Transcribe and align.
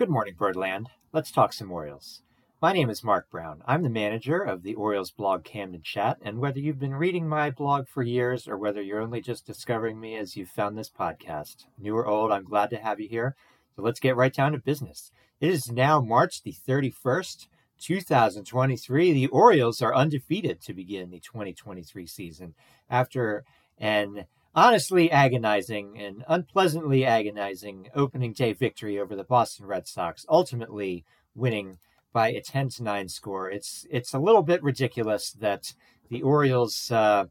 Good 0.00 0.08
morning, 0.08 0.34
Birdland. 0.38 0.88
Let's 1.12 1.30
talk 1.30 1.52
some 1.52 1.70
Orioles. 1.70 2.22
My 2.62 2.72
name 2.72 2.88
is 2.88 3.04
Mark 3.04 3.30
Brown. 3.30 3.62
I'm 3.66 3.82
the 3.82 3.90
manager 3.90 4.40
of 4.40 4.62
the 4.62 4.74
Orioles 4.74 5.10
blog 5.10 5.44
Camden 5.44 5.82
Chat, 5.84 6.16
and 6.22 6.38
whether 6.38 6.58
you've 6.58 6.78
been 6.78 6.94
reading 6.94 7.28
my 7.28 7.50
blog 7.50 7.86
for 7.86 8.02
years 8.02 8.48
or 8.48 8.56
whether 8.56 8.80
you're 8.80 9.02
only 9.02 9.20
just 9.20 9.44
discovering 9.44 10.00
me 10.00 10.16
as 10.16 10.36
you've 10.36 10.48
found 10.48 10.78
this 10.78 10.88
podcast, 10.88 11.66
new 11.78 11.94
or 11.94 12.06
old, 12.06 12.32
I'm 12.32 12.44
glad 12.44 12.70
to 12.70 12.78
have 12.78 12.98
you 12.98 13.10
here. 13.10 13.36
So 13.76 13.82
let's 13.82 14.00
get 14.00 14.16
right 14.16 14.32
down 14.32 14.52
to 14.52 14.58
business. 14.58 15.10
It 15.38 15.50
is 15.50 15.70
now 15.70 16.00
March 16.00 16.44
the 16.44 16.54
31st, 16.66 17.48
2023. 17.78 19.12
The 19.12 19.26
Orioles 19.26 19.82
are 19.82 19.94
undefeated 19.94 20.62
to 20.62 20.72
begin 20.72 21.10
the 21.10 21.20
2023 21.20 22.06
season 22.06 22.54
after 22.88 23.44
an 23.76 24.24
honestly 24.54 25.10
agonizing 25.10 25.98
and 25.98 26.24
unpleasantly 26.28 27.04
agonizing 27.04 27.88
opening 27.94 28.32
day 28.32 28.52
victory 28.52 28.98
over 28.98 29.14
the 29.14 29.24
Boston 29.24 29.66
Red 29.66 29.86
Sox, 29.86 30.26
ultimately 30.28 31.04
winning 31.34 31.78
by 32.12 32.30
a 32.30 32.40
10 32.40 32.68
to 32.70 32.82
9 32.82 33.08
score. 33.08 33.50
It's 33.50 33.86
it's 33.90 34.14
a 34.14 34.18
little 34.18 34.42
bit 34.42 34.62
ridiculous 34.62 35.30
that 35.32 35.74
the 36.08 36.22
Orioles 36.22 36.90
uh, 36.90 37.26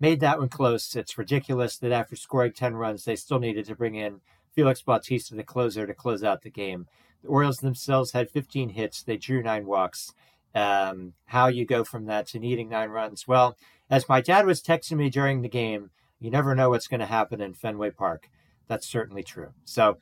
made 0.00 0.20
that 0.20 0.38
one 0.38 0.48
close. 0.48 0.96
It's 0.96 1.18
ridiculous 1.18 1.76
that 1.78 1.92
after 1.92 2.16
scoring 2.16 2.52
10 2.52 2.74
runs, 2.74 3.04
they 3.04 3.16
still 3.16 3.38
needed 3.38 3.66
to 3.66 3.76
bring 3.76 3.94
in 3.94 4.20
Felix 4.54 4.80
Bautista, 4.80 5.34
the 5.34 5.42
closer, 5.42 5.86
to 5.86 5.94
close 5.94 6.24
out 6.24 6.42
the 6.42 6.50
game. 6.50 6.86
The 7.22 7.28
Orioles 7.28 7.58
themselves 7.58 8.12
had 8.12 8.30
15 8.30 8.70
hits. 8.70 9.02
They 9.02 9.16
drew 9.16 9.42
nine 9.42 9.66
walks. 9.66 10.14
Um, 10.54 11.14
how 11.26 11.48
you 11.48 11.66
go 11.66 11.82
from 11.84 12.06
that 12.06 12.28
to 12.28 12.38
needing 12.38 12.68
nine 12.68 12.90
runs? 12.90 13.26
Well, 13.26 13.56
as 13.90 14.08
my 14.08 14.20
dad 14.20 14.46
was 14.46 14.62
texting 14.62 14.96
me 14.96 15.10
during 15.10 15.42
the 15.42 15.48
game, 15.48 15.90
you 16.24 16.30
never 16.30 16.54
know 16.54 16.70
what's 16.70 16.88
going 16.88 17.00
to 17.00 17.06
happen 17.06 17.40
in 17.40 17.54
Fenway 17.54 17.90
Park. 17.90 18.30
That's 18.66 18.88
certainly 18.88 19.22
true. 19.22 19.52
So 19.64 19.98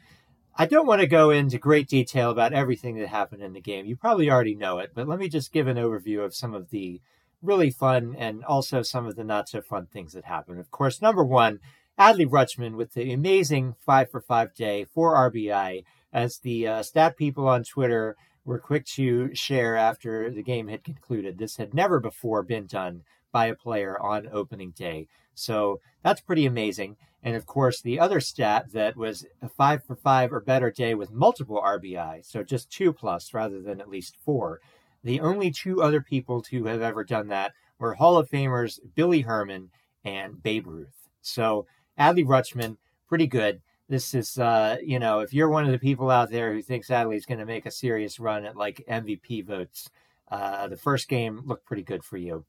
I 0.57 0.67
don't 0.67 0.87
want 0.87 1.01
to 1.01 1.07
go 1.07 1.31
into 1.31 1.59
great 1.59 1.89
detail 1.89 2.31
about 2.31 2.53
everything 2.53 2.97
that 2.97 3.09
happened 3.09 3.43
in 3.43 3.55
the 3.55 3.61
game. 3.61 3.87
You 3.87 3.97
probably 3.97 4.31
already 4.31 4.55
know 4.55 4.79
it, 4.79 4.93
but 4.95 5.09
let 5.09 5.19
me 5.19 5.29
just 5.29 5.53
give 5.53 5.67
an 5.67 5.79
overview 5.79 6.25
of 6.25 6.35
some 6.35 6.55
of 6.55 6.71
the 6.71 7.01
really 7.43 7.71
fun 7.71 8.15
and 8.17 8.45
also 8.45 8.83
some 8.83 9.07
of 9.07 9.17
the 9.17 9.25
not 9.25 9.49
so 9.49 9.61
fun 9.61 9.87
things 9.87 10.13
that 10.13 10.25
happened. 10.25 10.61
Of 10.61 10.71
course, 10.71 11.03
number 11.03 11.25
one, 11.25 11.59
Adley 11.99 12.27
Rutschman 12.27 12.77
with 12.77 12.95
the 12.95 13.13
amazing 13.13 13.75
five 13.85 14.11
for 14.11 14.21
five 14.21 14.55
day, 14.55 14.85
four 14.85 15.15
RBI, 15.31 15.85
as 16.13 16.39
the 16.39 16.69
uh, 16.69 16.83
stat 16.83 17.17
people 17.17 17.49
on 17.49 17.65
Twitter 17.65 18.17
were 18.45 18.59
quick 18.59 18.85
to 18.85 19.35
share 19.35 19.77
after 19.77 20.31
the 20.31 20.43
game 20.43 20.69
had 20.69 20.85
concluded. 20.85 21.39
This 21.39 21.57
had 21.57 21.75
never 21.75 21.99
before 21.99 22.43
been 22.43 22.67
done 22.67 23.03
by 23.33 23.47
a 23.47 23.55
player 23.55 24.01
on 24.01 24.29
opening 24.31 24.71
day. 24.71 25.09
So 25.35 25.81
that's 26.03 26.21
pretty 26.21 26.47
amazing. 26.47 26.97
And 27.23 27.37
of 27.37 27.47
course, 27.47 27.81
the 27.81 28.01
other 28.01 28.21
stat 28.21 28.73
that 28.73 28.97
was 28.97 29.25
a 29.41 29.49
five 29.49 29.85
for 29.85 29.95
five 29.95 30.33
or 30.33 30.41
better 30.41 30.71
day 30.71 30.95
with 30.95 31.13
multiple 31.13 31.63
RBI, 31.65 32.25
so 32.25 32.43
just 32.43 32.71
two 32.71 32.93
plus 32.93 33.33
rather 33.33 33.61
than 33.61 33.81
at 33.81 33.89
least 33.89 34.17
four. 34.25 34.61
The 35.05 35.21
only 35.21 35.51
two 35.51 35.83
other 35.83 36.01
people 36.01 36.43
to 36.43 36.65
have 36.65 36.83
ever 36.83 37.05
done 37.05 37.29
that 37.29 37.53
were 37.79 37.95
Hall 37.95 38.17
of 38.17 38.29
Famers 38.29 38.81
Billy 38.95 39.21
Herman 39.21 39.71
and 40.05 40.43
Babe 40.43 40.67
Ruth. 40.67 41.09
So 41.21 41.67
Adley 41.99 42.25
Rutschman, 42.25 42.77
pretty 43.09 43.27
good. 43.27 43.61
This 43.89 44.15
is, 44.15 44.39
uh, 44.39 44.79
you 44.83 44.99
know, 44.99 45.21
if 45.21 45.35
you're 45.35 45.51
one 45.51 45.65
of 45.65 45.73
the 45.73 45.79
people 45.79 46.11
out 46.11 46.31
there 46.31 46.53
who 46.53 46.63
thinks 46.63 46.89
Adley's 46.89 47.27
going 47.27 47.41
to 47.41 47.47
make 47.47 47.67
a 47.67 47.71
serious 47.71 48.19
run 48.19 48.45
at 48.45 48.57
like 48.57 48.85
MVP 48.89 49.45
votes, 49.45 49.91
uh, 50.31 50.69
the 50.69 50.77
first 50.77 51.09
game 51.09 51.43
looked 51.45 51.67
pretty 51.67 51.83
good 51.83 52.03
for 52.03 52.17
you. 52.17 52.45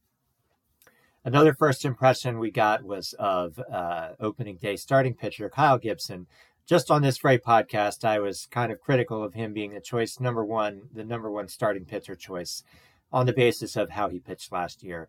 Another 1.25 1.53
first 1.53 1.85
impression 1.85 2.38
we 2.38 2.51
got 2.51 2.84
was 2.84 3.13
of 3.17 3.57
uh, 3.72 4.09
opening 4.19 4.57
day 4.57 4.75
starting 4.75 5.13
pitcher 5.13 5.50
Kyle 5.50 5.78
Gibson. 5.78 6.28
Just 6.66 6.91
on 6.91 7.01
this 7.01 7.17
very 7.17 7.38
podcast, 7.39 8.03
I 8.03 8.19
was 8.19 8.47
kind 8.51 8.73
of 8.73 8.81
critical 8.81 9.23
of 9.23 9.33
him 9.33 9.53
being 9.53 9.73
the 9.73 9.79
choice 9.79 10.19
number 10.19 10.44
one, 10.44 10.89
the 10.94 11.06
number 11.06 11.31
one 11.31 11.47
starting 11.47 11.85
pitcher 11.85 12.16
choice 12.16 12.63
on 13.12 13.25
the 13.25 13.33
basis 13.33 13.78
of 13.78 13.91
how 13.91 14.09
he 14.09 14.19
pitched 14.19 14.51
last 14.51 14.83
year. 14.83 15.07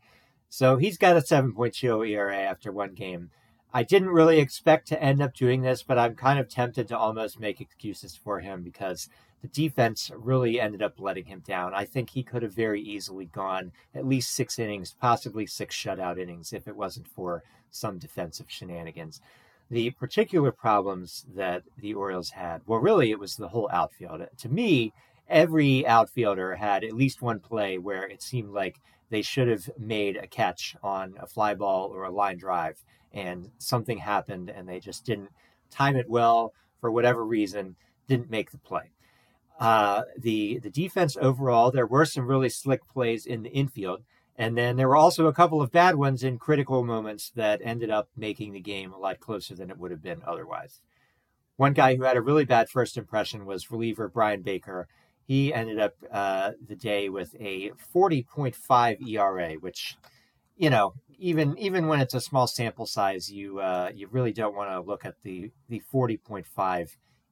So 0.48 0.76
he's 0.76 0.98
got 0.98 1.16
a 1.16 1.20
7.2 1.20 2.08
ERA 2.08 2.36
after 2.36 2.70
one 2.70 2.94
game. 2.94 3.30
I 3.76 3.82
didn't 3.82 4.10
really 4.10 4.38
expect 4.38 4.86
to 4.88 5.02
end 5.02 5.20
up 5.20 5.34
doing 5.34 5.62
this, 5.62 5.82
but 5.82 5.98
I'm 5.98 6.14
kind 6.14 6.38
of 6.38 6.48
tempted 6.48 6.86
to 6.86 6.96
almost 6.96 7.40
make 7.40 7.60
excuses 7.60 8.14
for 8.14 8.38
him 8.38 8.62
because 8.62 9.08
the 9.42 9.48
defense 9.48 10.12
really 10.16 10.60
ended 10.60 10.80
up 10.80 11.00
letting 11.00 11.24
him 11.24 11.40
down. 11.40 11.74
I 11.74 11.84
think 11.84 12.10
he 12.10 12.22
could 12.22 12.44
have 12.44 12.54
very 12.54 12.80
easily 12.80 13.24
gone 13.24 13.72
at 13.92 14.06
least 14.06 14.30
six 14.30 14.60
innings, 14.60 14.94
possibly 15.00 15.44
six 15.44 15.74
shutout 15.74 16.20
innings, 16.20 16.52
if 16.52 16.68
it 16.68 16.76
wasn't 16.76 17.08
for 17.08 17.42
some 17.72 17.98
defensive 17.98 18.46
shenanigans. 18.48 19.20
The 19.68 19.90
particular 19.90 20.52
problems 20.52 21.26
that 21.34 21.64
the 21.76 21.94
Orioles 21.94 22.30
had, 22.30 22.62
well, 22.66 22.78
really, 22.78 23.10
it 23.10 23.18
was 23.18 23.34
the 23.34 23.48
whole 23.48 23.68
outfield. 23.72 24.22
To 24.38 24.48
me, 24.48 24.92
every 25.28 25.84
outfielder 25.84 26.54
had 26.54 26.84
at 26.84 26.92
least 26.92 27.22
one 27.22 27.40
play 27.40 27.78
where 27.78 28.06
it 28.06 28.22
seemed 28.22 28.50
like 28.50 28.76
they 29.10 29.22
should 29.22 29.48
have 29.48 29.68
made 29.76 30.16
a 30.16 30.28
catch 30.28 30.76
on 30.80 31.14
a 31.18 31.26
fly 31.26 31.54
ball 31.54 31.88
or 31.88 32.04
a 32.04 32.10
line 32.10 32.38
drive, 32.38 32.84
and 33.14 33.50
something 33.58 33.98
happened 33.98 34.50
and 34.50 34.68
they 34.68 34.80
just 34.80 35.06
didn't 35.06 35.30
time 35.70 35.96
it 35.96 36.10
well 36.10 36.52
for 36.80 36.90
whatever 36.90 37.24
reason, 37.24 37.76
didn't 38.06 38.30
make 38.30 38.50
the 38.50 38.58
play. 38.58 38.90
Uh, 39.58 40.02
the 40.18 40.58
the 40.58 40.70
defense 40.70 41.16
overall, 41.20 41.70
there 41.70 41.86
were 41.86 42.04
some 42.04 42.26
really 42.26 42.48
slick 42.48 42.86
plays 42.88 43.24
in 43.24 43.42
the 43.42 43.50
infield, 43.50 44.02
and 44.36 44.58
then 44.58 44.76
there 44.76 44.88
were 44.88 44.96
also 44.96 45.26
a 45.26 45.32
couple 45.32 45.62
of 45.62 45.70
bad 45.70 45.94
ones 45.94 46.24
in 46.24 46.38
critical 46.38 46.84
moments 46.84 47.30
that 47.36 47.60
ended 47.62 47.88
up 47.88 48.08
making 48.16 48.52
the 48.52 48.60
game 48.60 48.92
a 48.92 48.98
lot 48.98 49.20
closer 49.20 49.54
than 49.54 49.70
it 49.70 49.78
would 49.78 49.92
have 49.92 50.02
been 50.02 50.22
otherwise. 50.26 50.80
One 51.56 51.72
guy 51.72 51.94
who 51.94 52.02
had 52.02 52.16
a 52.16 52.22
really 52.22 52.44
bad 52.44 52.68
first 52.68 52.96
impression 52.96 53.46
was 53.46 53.70
reliever 53.70 54.08
Bryan 54.08 54.42
Baker. 54.42 54.88
He 55.24 55.54
ended 55.54 55.78
up 55.78 55.94
uh, 56.12 56.52
the 56.66 56.74
day 56.74 57.08
with 57.08 57.34
a 57.38 57.70
40.5 57.94 59.08
ERA, 59.08 59.52
which, 59.54 59.96
you 60.56 60.68
know, 60.68 60.94
even 61.18 61.56
even 61.58 61.86
when 61.86 62.00
it's 62.00 62.14
a 62.14 62.20
small 62.20 62.46
sample 62.46 62.86
size, 62.86 63.30
you 63.30 63.60
uh, 63.60 63.90
you 63.94 64.08
really 64.08 64.32
don't 64.32 64.54
want 64.54 64.70
to 64.70 64.80
look 64.80 65.04
at 65.04 65.22
the 65.22 65.50
the 65.68 65.82
40.5 65.92 66.88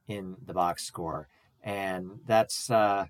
in 0.08 0.36
the 0.44 0.52
box 0.52 0.84
score 0.84 1.28
and 1.62 2.20
that's 2.26 2.70
uh, 2.70 3.06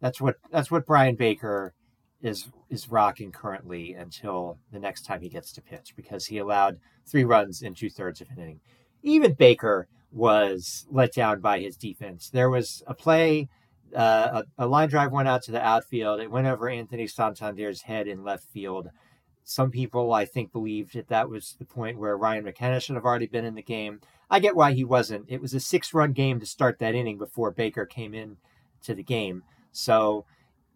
that's 0.00 0.20
what 0.20 0.36
that's 0.50 0.70
what 0.70 0.86
Bryan 0.86 1.16
Baker 1.16 1.74
is 2.22 2.48
is 2.70 2.88
rocking 2.88 3.32
currently 3.32 3.92
until 3.92 4.58
the 4.72 4.78
next 4.78 5.04
time 5.04 5.20
he 5.20 5.28
gets 5.28 5.52
to 5.52 5.62
pitch 5.62 5.92
because 5.96 6.26
he 6.26 6.38
allowed 6.38 6.78
three 7.06 7.24
runs 7.24 7.62
in 7.62 7.74
two 7.74 7.90
thirds 7.90 8.20
of 8.20 8.28
an 8.30 8.38
inning. 8.38 8.60
Even 9.02 9.34
Baker 9.34 9.86
was 10.10 10.86
let 10.90 11.12
down 11.12 11.40
by 11.40 11.60
his 11.60 11.76
defense. 11.76 12.30
There 12.30 12.48
was 12.48 12.82
a 12.86 12.94
play, 12.94 13.48
uh, 13.94 14.42
a, 14.58 14.64
a, 14.64 14.66
line 14.66 14.88
drive 14.88 15.12
went 15.12 15.28
out 15.28 15.42
to 15.42 15.52
the 15.52 15.60
outfield. 15.60 16.20
It 16.20 16.30
went 16.30 16.46
over 16.46 16.68
Anthony 16.68 17.06
Santander's 17.06 17.82
head 17.82 18.06
in 18.06 18.24
left 18.24 18.44
field. 18.44 18.88
Some 19.44 19.70
people, 19.70 20.12
I 20.14 20.24
think, 20.24 20.52
believed 20.52 20.94
that 20.94 21.08
that 21.08 21.28
was 21.28 21.54
the 21.58 21.66
point 21.66 21.98
where 21.98 22.16
Ryan 22.16 22.44
McKenna 22.44 22.80
should 22.80 22.96
have 22.96 23.04
already 23.04 23.26
been 23.26 23.44
in 23.44 23.54
the 23.54 23.62
game. 23.62 24.00
I 24.30 24.40
get 24.40 24.56
why 24.56 24.72
he 24.72 24.84
wasn't. 24.84 25.26
It 25.28 25.42
was 25.42 25.52
a 25.52 25.60
six-run 25.60 26.12
game 26.12 26.40
to 26.40 26.46
start 26.46 26.78
that 26.78 26.94
inning 26.94 27.18
before 27.18 27.50
Baker 27.50 27.84
came 27.84 28.14
in 28.14 28.38
to 28.84 28.94
the 28.94 29.02
game. 29.02 29.42
So, 29.70 30.24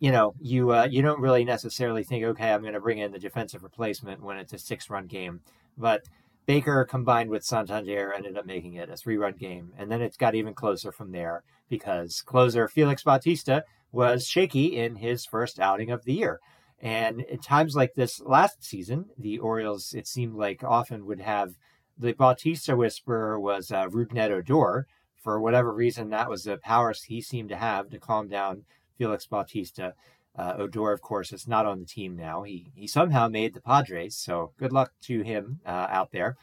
you 0.00 0.12
know, 0.12 0.34
you 0.40 0.70
uh, 0.72 0.86
you 0.90 1.00
don't 1.00 1.20
really 1.20 1.44
necessarily 1.44 2.04
think, 2.04 2.24
okay, 2.24 2.52
I'm 2.52 2.60
going 2.60 2.74
to 2.74 2.80
bring 2.80 2.98
in 2.98 3.10
the 3.10 3.18
defensive 3.18 3.62
replacement 3.62 4.22
when 4.22 4.36
it's 4.36 4.52
a 4.52 4.58
six-run 4.58 5.06
game. 5.06 5.40
But 5.78 6.02
Baker 6.44 6.84
combined 6.84 7.30
with 7.30 7.44
Santander 7.44 8.12
ended 8.12 8.36
up 8.36 8.44
making 8.44 8.74
it 8.74 8.90
a 8.90 8.96
three-run 8.96 9.34
game, 9.34 9.72
and 9.78 9.90
then 9.90 10.02
it 10.02 10.16
got 10.18 10.34
even 10.34 10.54
closer 10.54 10.92
from 10.92 11.12
there 11.12 11.42
because 11.70 12.20
closer 12.20 12.68
Felix 12.68 13.02
Bautista 13.02 13.64
was 13.92 14.26
shaky 14.26 14.76
in 14.76 14.96
his 14.96 15.24
first 15.24 15.58
outing 15.58 15.90
of 15.90 16.04
the 16.04 16.12
year. 16.12 16.40
And 16.80 17.24
at 17.32 17.42
times 17.42 17.74
like 17.74 17.94
this 17.94 18.20
last 18.20 18.62
season, 18.62 19.06
the 19.18 19.38
Orioles, 19.38 19.94
it 19.94 20.06
seemed 20.06 20.34
like 20.34 20.62
often 20.62 21.06
would 21.06 21.20
have 21.20 21.54
the 21.98 22.12
Bautista 22.12 22.76
whisperer 22.76 23.40
was 23.40 23.72
uh, 23.72 23.88
Rougned 23.88 24.30
Odor. 24.30 24.86
For 25.22 25.40
whatever 25.40 25.74
reason, 25.74 26.10
that 26.10 26.30
was 26.30 26.44
the 26.44 26.56
powers 26.56 27.02
he 27.02 27.20
seemed 27.20 27.48
to 27.48 27.56
have 27.56 27.90
to 27.90 27.98
calm 27.98 28.28
down 28.28 28.64
Felix 28.96 29.26
Bautista. 29.26 29.94
Uh, 30.36 30.54
Odor, 30.58 30.92
of 30.92 31.00
course, 31.00 31.32
is 31.32 31.48
not 31.48 31.66
on 31.66 31.80
the 31.80 31.86
team 31.86 32.14
now. 32.14 32.44
He 32.44 32.70
he 32.76 32.86
somehow 32.86 33.26
made 33.26 33.54
the 33.54 33.60
Padres, 33.60 34.16
so 34.16 34.52
good 34.56 34.72
luck 34.72 34.92
to 35.02 35.22
him 35.22 35.60
uh, 35.66 35.88
out 35.90 36.12
there. 36.12 36.36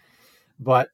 But 0.60 0.90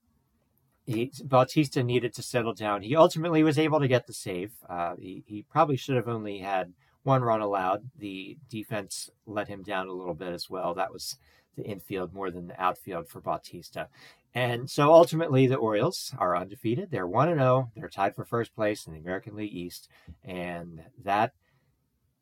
he, 0.85 1.11
Bautista 1.23 1.83
needed 1.83 2.13
to 2.13 2.21
settle 2.21 2.53
down. 2.53 2.83
He 2.83 2.95
ultimately 2.95 3.43
was 3.43 3.57
able 3.57 3.79
to 3.79 3.87
get 3.87 4.07
the 4.07 4.13
save. 4.13 4.51
Uh, 4.69 4.95
he, 4.99 5.23
he 5.25 5.43
probably 5.43 5.77
should 5.77 5.95
have 5.95 6.07
only 6.07 6.39
had 6.39 6.73
one 7.03 7.21
run 7.23 7.41
allowed. 7.41 7.89
The 7.97 8.37
defense 8.49 9.09
let 9.25 9.47
him 9.47 9.63
down 9.63 9.87
a 9.87 9.93
little 9.93 10.13
bit 10.13 10.33
as 10.33 10.49
well. 10.49 10.73
That 10.73 10.93
was 10.93 11.17
the 11.55 11.63
infield 11.63 12.13
more 12.13 12.31
than 12.31 12.47
the 12.47 12.61
outfield 12.61 13.07
for 13.07 13.21
Bautista. 13.21 13.87
And 14.33 14.69
so 14.69 14.93
ultimately, 14.93 15.47
the 15.47 15.55
Orioles 15.55 16.13
are 16.17 16.37
undefeated. 16.37 16.89
They're 16.89 17.07
1 17.07 17.35
0. 17.35 17.71
They're 17.75 17.89
tied 17.89 18.15
for 18.15 18.23
first 18.23 18.55
place 18.55 18.87
in 18.87 18.93
the 18.93 18.99
American 18.99 19.35
League 19.35 19.53
East. 19.53 19.89
And 20.23 20.83
that, 21.03 21.33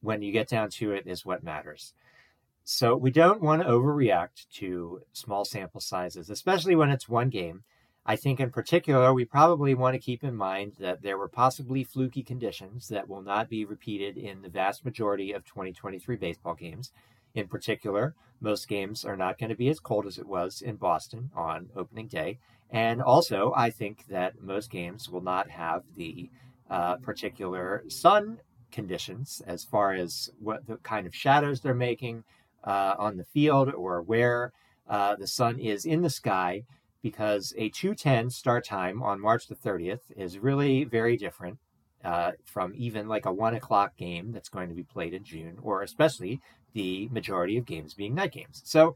when 0.02 0.24
you 0.24 0.31
get 0.31 0.48
down 0.48 0.70
to 0.72 0.92
it, 0.92 1.06
is 1.06 1.26
what 1.26 1.44
matters. 1.44 1.94
So 2.64 2.96
we 2.96 3.12
don't 3.12 3.42
want 3.42 3.62
to 3.62 3.68
overreact 3.68 4.48
to 4.56 5.02
small 5.14 5.46
sample 5.46 5.81
sizes, 5.81 6.30
especially 6.30 6.76
when 6.76 6.90
it's 6.90 7.08
one 7.08 7.30
game. 7.30 7.64
I 8.06 8.16
think 8.16 8.40
in 8.40 8.50
particular, 8.50 9.13
we 9.13 9.25
probably 9.25 9.74
want 9.75 9.94
to 9.94 10.00
keep 10.00 10.24
in 10.24 10.36
mind 10.36 10.74
that 10.80 11.01
there 11.01 11.18
were 11.18 11.28
possibly 11.28 11.84
fluky 11.84 12.24
conditions 12.24 12.88
that 12.88 13.07
will 13.07 13.22
not 13.22 13.50
be 13.50 13.66
repeated 13.66 14.18
in 14.18 14.42
the 14.42 14.50
vast 14.50 14.84
majority 14.84 15.31
of 15.31 15.46
2023 15.46 16.16
baseball 16.16 16.56
games. 16.56 16.92
In 17.36 17.48
particular, 17.48 18.16
most 18.42 18.68
games 18.68 19.06
are 19.06 19.18
not 19.18 19.38
going 19.38 19.50
to 19.50 19.56
be 19.56 19.69
as 19.69 19.80
cold 19.80 20.07
as 20.07 20.18
it 20.18 20.28
was 20.28 20.62
in 20.62 20.78
Boston 20.78 21.30
on 21.36 21.69
opening 21.75 22.07
day. 22.07 22.40
And 22.72 23.01
also, 23.01 23.54
I 23.56 23.69
think 23.69 24.06
that 24.07 24.42
most 24.42 24.72
games 24.72 25.10
will 25.10 25.22
not 25.22 25.50
have 25.50 25.84
the 25.95 26.30
uh, 26.69 26.95
particular 26.98 27.84
sun 27.88 28.40
conditions 28.72 29.42
as 29.48 29.63
far 29.63 29.94
as 29.94 30.30
what 30.40 30.68
the 30.68 30.78
kind 30.78 31.07
of 31.07 31.16
shadows 31.16 31.62
they're 31.62 31.74
making 31.74 32.24
uh, 32.63 32.95
on 32.98 33.18
the 33.18 33.25
field 33.25 33.74
or 33.74 34.02
where 34.02 34.52
uh, 34.88 35.16
the 35.16 35.28
sun 35.28 35.60
is 35.60 35.86
in 35.86 36.02
the 36.02 36.10
sky 36.10 36.63
because 37.01 37.54
a 37.57 37.69
210 37.69 38.30
start 38.30 38.66
time 38.66 39.01
on 39.01 39.19
March 39.19 39.48
the 39.48 39.56
30th 39.56 40.12
is 40.16 40.40
really 40.40 40.84
very 40.84 41.18
different 41.18 41.57
uh, 42.04 42.31
from 42.46 42.74
even 42.75 43.07
like 43.07 43.25
a 43.25 43.31
one 43.31 43.56
o'clock 43.56 43.96
game 43.98 44.31
that's 44.31 44.50
going 44.50 44.69
to 44.69 44.75
be 44.75 44.84
played 44.84 45.13
in 45.13 45.24
June, 45.24 45.57
or 45.62 45.81
especially 45.81 46.40
the 46.74 47.10
majority 47.12 47.57
of 47.57 47.66
games 47.66 47.94
being 47.94 48.16
night 48.16 48.31
games. 48.31 48.62
So 48.66 48.96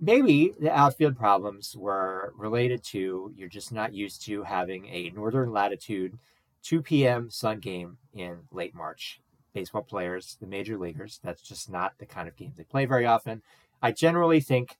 maybe 0.00 0.52
the 0.58 0.72
outfield 0.72 1.16
problems 1.16 1.76
were 1.76 2.32
related 2.36 2.82
to 2.82 3.32
you're 3.36 3.48
just 3.48 3.72
not 3.72 3.92
used 3.92 4.24
to 4.26 4.42
having 4.42 4.86
a 4.86 5.10
northern 5.10 5.52
latitude 5.52 6.18
2 6.62 6.82
p.m. 6.82 7.30
sun 7.30 7.58
game 7.58 7.98
in 8.14 8.38
late 8.50 8.74
March. 8.74 9.20
Baseball 9.52 9.82
players, 9.82 10.38
the 10.40 10.46
major 10.46 10.78
leaguers, 10.78 11.20
that's 11.22 11.42
just 11.42 11.70
not 11.70 11.92
the 11.98 12.06
kind 12.06 12.26
of 12.26 12.36
game 12.36 12.52
they 12.56 12.64
play 12.64 12.86
very 12.86 13.04
often. 13.04 13.42
I 13.82 13.92
generally 13.92 14.40
think 14.40 14.78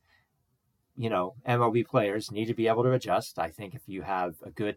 you 0.96 1.10
know, 1.10 1.34
MLB 1.48 1.86
players 1.86 2.30
need 2.30 2.46
to 2.46 2.54
be 2.54 2.68
able 2.68 2.82
to 2.82 2.92
adjust. 2.92 3.38
I 3.38 3.48
think 3.48 3.74
if 3.74 3.82
you 3.86 4.02
have 4.02 4.36
a 4.44 4.50
good 4.50 4.76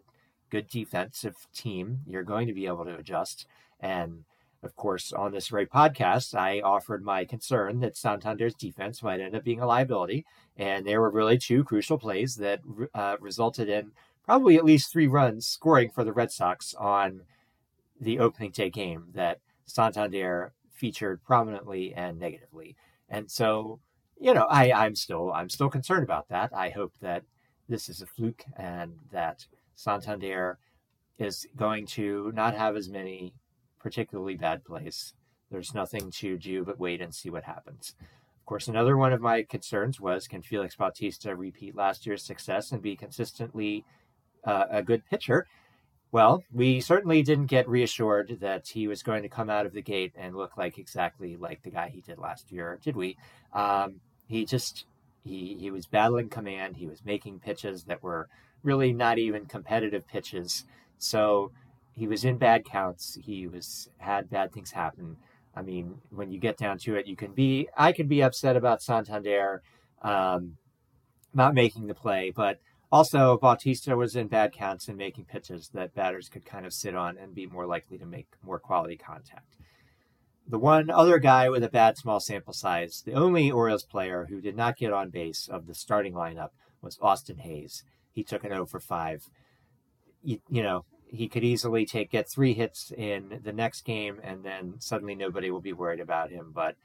good 0.50 0.68
defensive 0.68 1.34
team, 1.52 2.00
you're 2.06 2.22
going 2.22 2.46
to 2.46 2.54
be 2.54 2.66
able 2.66 2.84
to 2.84 2.96
adjust. 2.96 3.46
And 3.80 4.24
of 4.62 4.76
course, 4.76 5.12
on 5.12 5.32
this 5.32 5.48
very 5.48 5.66
podcast, 5.66 6.34
I 6.34 6.60
offered 6.60 7.04
my 7.04 7.24
concern 7.24 7.80
that 7.80 7.96
Santander's 7.96 8.54
defense 8.54 9.02
might 9.02 9.20
end 9.20 9.34
up 9.34 9.44
being 9.44 9.60
a 9.60 9.66
liability. 9.66 10.24
And 10.56 10.86
there 10.86 11.00
were 11.00 11.10
really 11.10 11.38
two 11.38 11.64
crucial 11.64 11.98
plays 11.98 12.36
that 12.36 12.60
uh, 12.94 13.16
resulted 13.20 13.68
in 13.68 13.92
probably 14.24 14.56
at 14.56 14.64
least 14.64 14.90
three 14.90 15.06
runs 15.06 15.46
scoring 15.46 15.90
for 15.90 16.04
the 16.04 16.12
Red 16.12 16.32
Sox 16.32 16.74
on 16.74 17.22
the 18.00 18.18
opening 18.18 18.50
day 18.50 18.70
game 18.70 19.06
that 19.14 19.38
Santander 19.66 20.52
featured 20.70 21.22
prominently 21.24 21.94
and 21.94 22.18
negatively. 22.18 22.76
And 23.08 23.30
so 23.30 23.80
you 24.18 24.34
know, 24.34 24.46
I, 24.48 24.72
I'm 24.72 24.94
still 24.94 25.32
I'm 25.32 25.48
still 25.48 25.70
concerned 25.70 26.02
about 26.02 26.28
that. 26.28 26.50
I 26.54 26.70
hope 26.70 26.92
that 27.00 27.22
this 27.68 27.88
is 27.88 28.02
a 28.02 28.06
fluke 28.06 28.44
and 28.56 28.92
that 29.12 29.46
Santander 29.74 30.58
is 31.18 31.46
going 31.56 31.86
to 31.86 32.32
not 32.34 32.54
have 32.54 32.76
as 32.76 32.88
many 32.88 33.34
particularly 33.78 34.36
bad 34.36 34.64
plays. 34.64 35.14
There's 35.50 35.74
nothing 35.74 36.10
to 36.12 36.38
do 36.38 36.64
but 36.64 36.78
wait 36.78 37.00
and 37.00 37.14
see 37.14 37.30
what 37.30 37.44
happens. 37.44 37.94
Of 38.00 38.46
course, 38.46 38.68
another 38.68 38.96
one 38.96 39.12
of 39.12 39.20
my 39.20 39.42
concerns 39.42 40.00
was 40.00 40.28
can 40.28 40.42
Felix 40.42 40.76
Bautista 40.76 41.34
repeat 41.34 41.74
last 41.74 42.06
year's 42.06 42.22
success 42.22 42.72
and 42.72 42.82
be 42.82 42.96
consistently 42.96 43.84
uh, 44.44 44.66
a 44.70 44.82
good 44.82 45.04
pitcher? 45.06 45.46
Well, 46.12 46.44
we 46.52 46.80
certainly 46.80 47.22
didn't 47.22 47.46
get 47.46 47.68
reassured 47.68 48.38
that 48.40 48.68
he 48.68 48.86
was 48.86 49.02
going 49.02 49.22
to 49.22 49.28
come 49.28 49.50
out 49.50 49.66
of 49.66 49.72
the 49.72 49.82
gate 49.82 50.14
and 50.16 50.36
look 50.36 50.56
like 50.56 50.78
exactly 50.78 51.36
like 51.36 51.62
the 51.62 51.70
guy 51.70 51.88
he 51.88 52.00
did 52.00 52.18
last 52.18 52.52
year, 52.52 52.78
did 52.82 52.96
we? 52.96 53.16
Um, 53.52 54.00
he 54.26 54.44
just 54.44 54.84
he 55.24 55.56
he 55.58 55.70
was 55.70 55.86
battling 55.86 56.28
command. 56.28 56.76
He 56.76 56.86
was 56.86 57.04
making 57.04 57.40
pitches 57.40 57.84
that 57.84 58.02
were 58.02 58.28
really 58.62 58.92
not 58.92 59.18
even 59.18 59.46
competitive 59.46 60.06
pitches. 60.06 60.64
So 60.98 61.52
he 61.92 62.06
was 62.06 62.24
in 62.24 62.38
bad 62.38 62.64
counts. 62.64 63.18
He 63.20 63.46
was 63.46 63.88
had 63.98 64.30
bad 64.30 64.52
things 64.52 64.70
happen. 64.72 65.16
I 65.54 65.62
mean, 65.62 65.98
when 66.10 66.30
you 66.30 66.38
get 66.38 66.58
down 66.58 66.78
to 66.78 66.96
it, 66.96 67.06
you 67.06 67.16
can 67.16 67.32
be 67.32 67.68
I 67.76 67.92
could 67.92 68.08
be 68.08 68.22
upset 68.22 68.56
about 68.56 68.82
Santander 68.82 69.62
um, 70.02 70.56
not 71.34 71.54
making 71.54 71.86
the 71.86 71.94
play, 71.94 72.32
but 72.34 72.58
also, 72.92 73.36
Bautista 73.36 73.96
was 73.96 74.14
in 74.14 74.28
bad 74.28 74.52
counts 74.52 74.86
and 74.86 74.96
making 74.96 75.24
pitches 75.24 75.70
that 75.74 75.94
batters 75.94 76.28
could 76.28 76.44
kind 76.44 76.64
of 76.64 76.72
sit 76.72 76.94
on 76.94 77.18
and 77.18 77.34
be 77.34 77.46
more 77.46 77.66
likely 77.66 77.98
to 77.98 78.06
make 78.06 78.28
more 78.44 78.60
quality 78.60 78.96
contact. 78.96 79.56
The 80.48 80.58
one 80.58 80.90
other 80.90 81.18
guy 81.18 81.48
with 81.48 81.64
a 81.64 81.68
bad 81.68 81.96
small 81.96 82.20
sample 82.20 82.52
size, 82.52 83.02
the 83.04 83.14
only 83.14 83.50
Orioles 83.50 83.82
player 83.82 84.26
who 84.28 84.40
did 84.40 84.56
not 84.56 84.76
get 84.76 84.92
on 84.92 85.10
base 85.10 85.48
of 85.48 85.66
the 85.66 85.74
starting 85.74 86.12
lineup 86.12 86.50
was 86.80 86.98
Austin 87.02 87.38
Hays. 87.38 87.82
He 88.12 88.22
took 88.22 88.44
an 88.44 88.50
0 88.50 88.66
for 88.66 88.78
5. 88.78 89.24
You, 90.22 90.38
you 90.48 90.62
know, 90.62 90.84
he 91.08 91.28
could 91.28 91.44
easily 91.44 91.84
take 91.84 92.10
get 92.10 92.28
three 92.28 92.54
hits 92.54 92.92
in 92.96 93.40
the 93.42 93.52
next 93.52 93.84
game 93.84 94.20
and 94.22 94.44
then 94.44 94.74
suddenly 94.78 95.14
nobody 95.14 95.50
will 95.50 95.60
be 95.60 95.72
worried 95.72 96.00
about 96.00 96.30
him. 96.30 96.52
But 96.54 96.76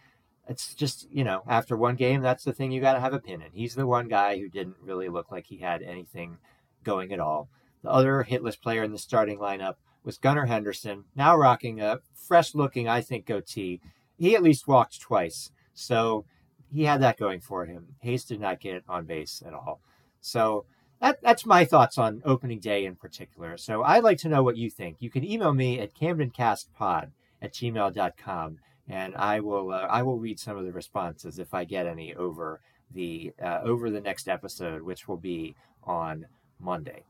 it's 0.47 0.73
just 0.73 1.07
you 1.11 1.23
know 1.23 1.43
after 1.47 1.77
one 1.77 1.95
game 1.95 2.21
that's 2.21 2.43
the 2.43 2.53
thing 2.53 2.71
you 2.71 2.81
got 2.81 2.93
to 2.93 2.99
have 2.99 3.13
a 3.13 3.19
pin 3.19 3.41
in 3.41 3.51
he's 3.53 3.75
the 3.75 3.87
one 3.87 4.07
guy 4.07 4.37
who 4.37 4.49
didn't 4.49 4.75
really 4.81 5.09
look 5.09 5.31
like 5.31 5.45
he 5.47 5.57
had 5.57 5.81
anything 5.81 6.37
going 6.83 7.13
at 7.13 7.19
all 7.19 7.47
the 7.83 7.89
other 7.89 8.25
hitless 8.29 8.59
player 8.59 8.83
in 8.83 8.91
the 8.91 8.97
starting 8.97 9.37
lineup 9.37 9.75
was 10.03 10.17
gunnar 10.17 10.45
henderson 10.45 11.03
now 11.15 11.35
rocking 11.35 11.79
a 11.81 11.99
fresh 12.13 12.55
looking 12.55 12.87
i 12.87 13.01
think 13.01 13.25
goatee. 13.25 13.79
He 14.17 14.35
at 14.35 14.43
least 14.43 14.67
walked 14.67 15.01
twice 15.01 15.51
so 15.73 16.25
he 16.71 16.83
had 16.85 17.01
that 17.01 17.17
going 17.17 17.41
for 17.41 17.65
him. 17.65 17.95
Hays 17.99 18.23
did 18.23 18.39
not 18.39 18.59
get 18.59 18.83
on 18.87 19.05
base 19.05 19.43
at 19.45 19.53
all. 19.53 19.81
So 20.21 20.65
that, 21.01 21.21
that's 21.21 21.45
my 21.45 21.65
thoughts 21.65 21.97
on 21.97 22.21
opening 22.23 22.59
day 22.59 22.85
in 22.85 22.95
particular. 22.95 23.57
So 23.57 23.83
i'd 23.83 24.03
like 24.03 24.19
to 24.19 24.29
know 24.29 24.43
what 24.43 24.57
you 24.57 24.69
think. 24.69 24.97
You 24.99 25.09
can 25.09 25.23
email 25.23 25.53
me 25.53 25.79
at 25.79 25.95
camdencastpod 25.95 27.11
at 27.41 27.53
gmail.com 27.53 28.59
and 28.87 29.15
I 29.15 29.39
will 29.39 29.71
uh, 29.71 29.87
I 29.89 30.03
will 30.03 30.17
read 30.17 30.39
some 30.39 30.57
of 30.57 30.65
the 30.65 30.71
responses 30.71 31.39
if 31.39 31.53
I 31.53 31.63
get 31.63 31.87
any 31.87 32.13
over 32.13 32.61
the 32.93 33.33
uh, 33.41 33.59
over 33.63 33.89
the 33.89 34.01
next 34.01 34.27
episode, 34.27 34.81
which 34.81 35.07
will 35.07 35.17
be 35.17 35.55
on 35.83 36.25
Monday. 36.59 37.03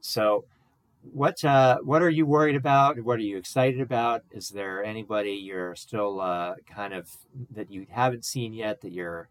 So, 0.00 0.44
what 1.12 1.44
uh, 1.44 1.78
what 1.82 2.02
are 2.02 2.10
you 2.10 2.26
worried 2.26 2.56
about? 2.56 2.98
What 3.00 3.18
are 3.18 3.22
you 3.22 3.36
excited 3.36 3.80
about? 3.80 4.22
Is 4.30 4.48
there 4.48 4.84
anybody 4.84 5.32
you're 5.32 5.74
still 5.74 6.20
uh, 6.20 6.54
kind 6.66 6.94
of 6.94 7.10
that 7.54 7.70
you 7.70 7.86
haven't 7.90 8.24
seen 8.24 8.52
yet 8.52 8.80
that 8.82 8.92
you're 8.92 9.28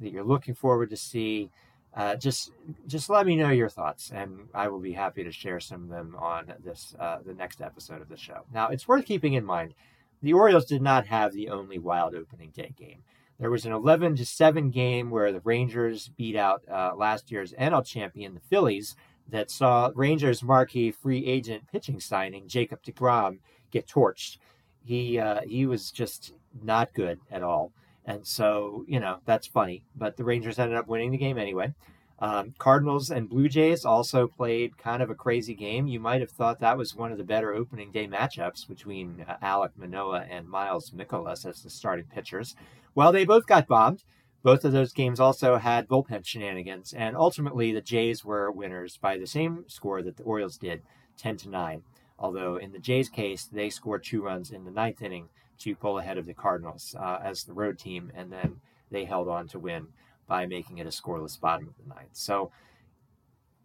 that 0.00 0.10
you're 0.10 0.24
looking 0.24 0.54
forward 0.54 0.90
to 0.90 0.96
see? 0.96 1.50
Uh, 1.94 2.14
just 2.14 2.52
just 2.86 3.08
let 3.08 3.26
me 3.26 3.36
know 3.36 3.50
your 3.50 3.70
thoughts, 3.70 4.10
and 4.14 4.48
I 4.54 4.68
will 4.68 4.80
be 4.80 4.92
happy 4.92 5.24
to 5.24 5.32
share 5.32 5.60
some 5.60 5.84
of 5.84 5.88
them 5.88 6.16
on 6.18 6.52
this 6.62 6.94
uh, 7.00 7.18
the 7.24 7.34
next 7.34 7.60
episode 7.60 8.02
of 8.02 8.08
the 8.08 8.16
show. 8.16 8.42
Now, 8.52 8.68
it's 8.68 8.86
worth 8.86 9.06
keeping 9.06 9.34
in 9.34 9.44
mind 9.44 9.74
the 10.22 10.32
Orioles 10.32 10.66
did 10.66 10.82
not 10.82 11.06
have 11.06 11.32
the 11.32 11.48
only 11.48 11.78
wild 11.78 12.14
opening 12.14 12.50
day 12.50 12.74
game. 12.76 13.02
There 13.38 13.50
was 13.50 13.66
an 13.66 13.72
11 13.72 14.16
to 14.16 14.24
7 14.24 14.70
game 14.70 15.10
where 15.10 15.30
the 15.30 15.40
Rangers 15.40 16.08
beat 16.16 16.36
out 16.36 16.62
uh, 16.70 16.92
last 16.96 17.30
year's 17.30 17.52
NL 17.52 17.84
champion, 17.84 18.34
the 18.34 18.40
Phillies, 18.40 18.96
that 19.28 19.50
saw 19.50 19.90
Rangers 19.94 20.42
marquee 20.42 20.90
free 20.90 21.24
agent 21.26 21.64
pitching 21.70 22.00
signing 22.00 22.48
Jacob 22.48 22.82
DeGrom 22.82 23.38
get 23.70 23.86
torched. 23.86 24.38
He 24.84 25.18
uh, 25.18 25.40
he 25.46 25.66
was 25.66 25.90
just 25.90 26.32
not 26.62 26.94
good 26.94 27.18
at 27.30 27.42
all, 27.42 27.72
and 28.04 28.26
so 28.26 28.84
you 28.86 29.00
know 29.00 29.18
that's 29.24 29.46
funny. 29.46 29.82
But 29.96 30.16
the 30.16 30.24
Rangers 30.24 30.58
ended 30.58 30.78
up 30.78 30.86
winning 30.86 31.10
the 31.10 31.18
game 31.18 31.38
anyway. 31.38 31.74
Um, 32.18 32.54
Cardinals 32.58 33.10
and 33.10 33.28
Blue 33.28 33.48
Jays 33.48 33.84
also 33.84 34.26
played 34.26 34.78
kind 34.78 35.02
of 35.02 35.10
a 35.10 35.14
crazy 35.14 35.54
game. 35.54 35.86
You 35.86 36.00
might 36.00 36.22
have 36.22 36.30
thought 36.30 36.60
that 36.60 36.78
was 36.78 36.94
one 36.94 37.12
of 37.12 37.18
the 37.18 37.24
better 37.24 37.52
opening 37.52 37.92
day 37.92 38.06
matchups 38.06 38.66
between 38.66 39.26
uh, 39.28 39.36
Alek 39.42 39.72
Manoah 39.76 40.24
and 40.30 40.48
Miles 40.48 40.90
Mikolas 40.92 41.44
as 41.44 41.62
the 41.62 41.68
starting 41.68 42.06
pitchers. 42.06 42.56
Well, 42.94 43.12
they 43.12 43.26
both 43.26 43.46
got 43.46 43.66
bombed. 43.66 44.02
Both 44.46 44.64
of 44.64 44.70
those 44.70 44.92
games 44.92 45.18
also 45.18 45.56
had 45.56 45.88
bullpen 45.88 46.24
shenanigans, 46.24 46.92
and 46.92 47.16
ultimately 47.16 47.72
the 47.72 47.80
Jays 47.80 48.24
were 48.24 48.48
winners 48.48 48.96
by 48.96 49.18
the 49.18 49.26
same 49.26 49.64
score 49.66 50.02
that 50.02 50.18
the 50.18 50.22
Orioles 50.22 50.56
did, 50.56 50.82
10 51.16 51.36
to 51.38 51.48
9. 51.48 51.82
Although 52.16 52.54
in 52.54 52.70
the 52.70 52.78
Jays' 52.78 53.08
case, 53.08 53.46
they 53.46 53.68
scored 53.70 54.04
two 54.04 54.22
runs 54.22 54.52
in 54.52 54.64
the 54.64 54.70
ninth 54.70 55.02
inning 55.02 55.30
to 55.58 55.74
pull 55.74 55.98
ahead 55.98 56.16
of 56.16 56.26
the 56.26 56.32
Cardinals 56.32 56.94
uh, 56.96 57.18
as 57.24 57.42
the 57.42 57.54
road 57.54 57.76
team, 57.76 58.12
and 58.14 58.32
then 58.32 58.60
they 58.88 59.04
held 59.04 59.26
on 59.26 59.48
to 59.48 59.58
win 59.58 59.88
by 60.28 60.46
making 60.46 60.78
it 60.78 60.86
a 60.86 60.90
scoreless 60.90 61.40
bottom 61.40 61.66
of 61.66 61.74
the 61.78 61.92
ninth. 61.92 62.10
So 62.12 62.52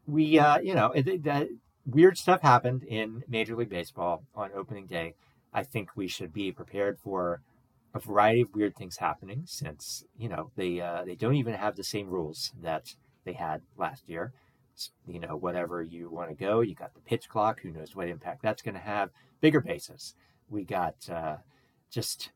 we, 0.07 0.39
uh, 0.39 0.61
you 0.61 0.73
know, 0.73 0.93
it, 0.93 1.23
that 1.25 1.49
weird 1.85 2.17
stuff 2.17 2.41
happened 2.41 2.81
in 2.85 3.23
Major 3.27 3.55
League 3.55 3.69
Baseball 3.69 4.23
on 4.33 4.49
opening 4.55 4.87
day. 4.87 5.13
I 5.53 5.61
think 5.61 5.89
we 5.95 6.07
should 6.07 6.33
be 6.33 6.51
prepared 6.51 6.97
for 6.97 7.41
a 7.93 7.99
variety 7.99 8.41
of 8.41 8.53
weird 8.55 8.75
things 8.75 8.97
happening 8.97 9.43
since 9.45 10.05
you 10.17 10.29
know 10.29 10.51
they 10.55 10.79
uh, 10.79 11.03
they 11.05 11.15
don't 11.15 11.35
even 11.35 11.53
have 11.53 11.75
the 11.75 11.83
same 11.83 12.09
rules 12.09 12.51
that 12.61 12.95
they 13.25 13.33
had 13.33 13.61
last 13.77 14.07
year. 14.07 14.33
You 15.07 15.19
know, 15.19 15.35
whatever 15.35 15.83
you 15.83 16.09
want 16.09 16.29
to 16.29 16.35
go, 16.35 16.61
you 16.61 16.73
got 16.73 16.93
the 16.93 17.01
pitch 17.01 17.29
clock. 17.29 17.59
Who 17.61 17.71
knows 17.71 17.95
what 17.95 18.07
impact 18.07 18.41
that's 18.41 18.61
going 18.61 18.75
to 18.75 18.81
have? 18.81 19.09
Bigger 19.41 19.61
bases. 19.61 20.15
We 20.49 20.63
got 20.63 20.95
uh, 21.09 21.37
just 21.91 22.31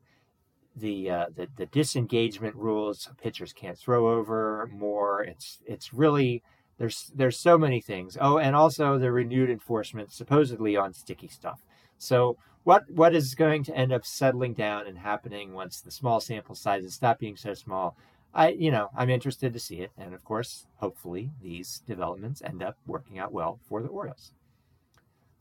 the, 0.76 1.10
uh, 1.10 1.26
the 1.34 1.48
the 1.56 1.66
disengagement 1.66 2.54
rules. 2.54 3.08
Pitchers 3.20 3.52
can't 3.52 3.78
throw 3.78 4.10
over 4.10 4.68
more. 4.72 5.22
It's 5.22 5.58
it's 5.66 5.92
really 5.92 6.42
there's 6.78 7.10
there's 7.14 7.38
so 7.38 7.56
many 7.56 7.80
things. 7.80 8.18
Oh, 8.20 8.38
and 8.38 8.54
also 8.54 8.98
the 8.98 9.10
renewed 9.10 9.50
enforcement 9.50 10.12
supposedly 10.12 10.76
on 10.76 10.92
sticky 10.92 11.28
stuff. 11.28 11.64
So 11.98 12.36
what 12.66 12.90
what 12.90 13.14
is 13.14 13.36
going 13.36 13.62
to 13.62 13.76
end 13.76 13.92
up 13.92 14.04
settling 14.04 14.52
down 14.52 14.88
and 14.88 14.98
happening 14.98 15.52
once 15.52 15.80
the 15.80 15.90
small 15.92 16.20
sample 16.20 16.56
sizes 16.56 16.94
stop 16.94 17.20
being 17.20 17.36
so 17.36 17.54
small? 17.54 17.96
I 18.34 18.48
you 18.48 18.72
know 18.72 18.90
I'm 18.96 19.08
interested 19.08 19.52
to 19.52 19.60
see 19.60 19.76
it, 19.76 19.92
and 19.96 20.12
of 20.12 20.24
course, 20.24 20.66
hopefully 20.78 21.30
these 21.40 21.80
developments 21.86 22.42
end 22.42 22.64
up 22.64 22.76
working 22.84 23.20
out 23.20 23.32
well 23.32 23.60
for 23.68 23.82
the 23.82 23.88
Orioles. 23.88 24.32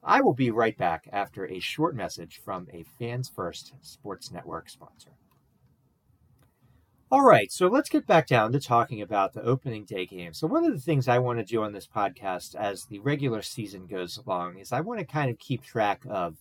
I 0.03 0.21
will 0.21 0.35
be 0.35 0.51
right 0.51 0.77
back 0.77 1.09
after 1.11 1.47
a 1.47 1.59
short 1.59 1.95
message 1.95 2.39
from 2.45 2.67
a 2.71 2.85
Fans 2.99 3.27
First 3.27 3.73
Sports 3.81 4.31
Network 4.31 4.69
sponsor. 4.69 5.09
All 7.09 7.23
right, 7.23 7.51
so 7.51 7.67
let's 7.67 7.89
get 7.89 8.05
back 8.05 8.27
down 8.27 8.51
to 8.51 8.59
talking 8.59 9.01
about 9.01 9.33
the 9.33 9.41
opening 9.41 9.83
day 9.83 10.05
game. 10.05 10.35
So, 10.35 10.45
one 10.45 10.63
of 10.63 10.73
the 10.73 10.79
things 10.79 11.07
I 11.07 11.17
want 11.17 11.39
to 11.39 11.45
do 11.45 11.63
on 11.63 11.73
this 11.73 11.87
podcast 11.87 12.53
as 12.53 12.85
the 12.85 12.99
regular 12.99 13.41
season 13.41 13.87
goes 13.87 14.15
along 14.15 14.59
is 14.59 14.71
I 14.71 14.81
want 14.81 14.99
to 14.99 15.05
kind 15.07 15.31
of 15.31 15.39
keep 15.39 15.63
track 15.63 16.03
of 16.07 16.35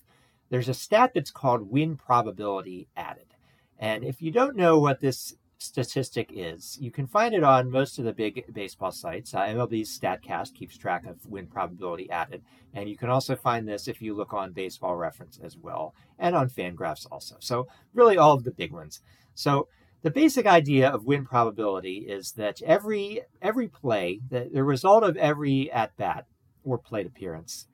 there's 0.50 0.68
a 0.68 0.74
stat 0.74 1.12
that's 1.14 1.30
called 1.30 1.70
win 1.70 1.96
probability 1.96 2.88
added. 2.96 3.34
And 3.78 4.04
if 4.04 4.22
you 4.22 4.30
don't 4.30 4.56
know 4.56 4.78
what 4.78 5.00
this 5.00 5.34
statistic 5.58 6.30
is, 6.32 6.78
you 6.80 6.90
can 6.90 7.06
find 7.06 7.34
it 7.34 7.42
on 7.42 7.70
most 7.70 7.98
of 7.98 8.04
the 8.04 8.12
big 8.12 8.52
baseball 8.52 8.92
sites. 8.92 9.34
Uh, 9.34 9.40
MLB's 9.40 9.98
StatCast 9.98 10.54
keeps 10.54 10.76
track 10.76 11.06
of 11.06 11.26
win 11.26 11.46
probability 11.46 12.10
added. 12.10 12.42
And 12.72 12.88
you 12.88 12.96
can 12.96 13.08
also 13.08 13.36
find 13.36 13.66
this 13.66 13.88
if 13.88 14.02
you 14.02 14.14
look 14.14 14.32
on 14.32 14.52
Baseball 14.52 14.96
Reference 14.96 15.38
as 15.42 15.56
well, 15.56 15.94
and 16.18 16.34
on 16.34 16.50
Fangraphs 16.50 17.06
also. 17.10 17.36
So, 17.38 17.68
really, 17.94 18.18
all 18.18 18.34
of 18.34 18.44
the 18.44 18.50
big 18.50 18.72
ones. 18.72 19.00
So, 19.34 19.68
the 20.02 20.10
basic 20.10 20.44
idea 20.44 20.90
of 20.90 21.06
win 21.06 21.24
probability 21.24 22.04
is 22.08 22.32
that 22.32 22.60
every 22.62 23.22
every 23.40 23.68
play, 23.68 24.20
the, 24.28 24.50
the 24.52 24.64
result 24.64 25.02
of 25.02 25.16
every 25.16 25.70
at 25.70 25.96
bat 25.96 26.26
or 26.64 26.78
plate 26.78 27.06
appearance, 27.06 27.68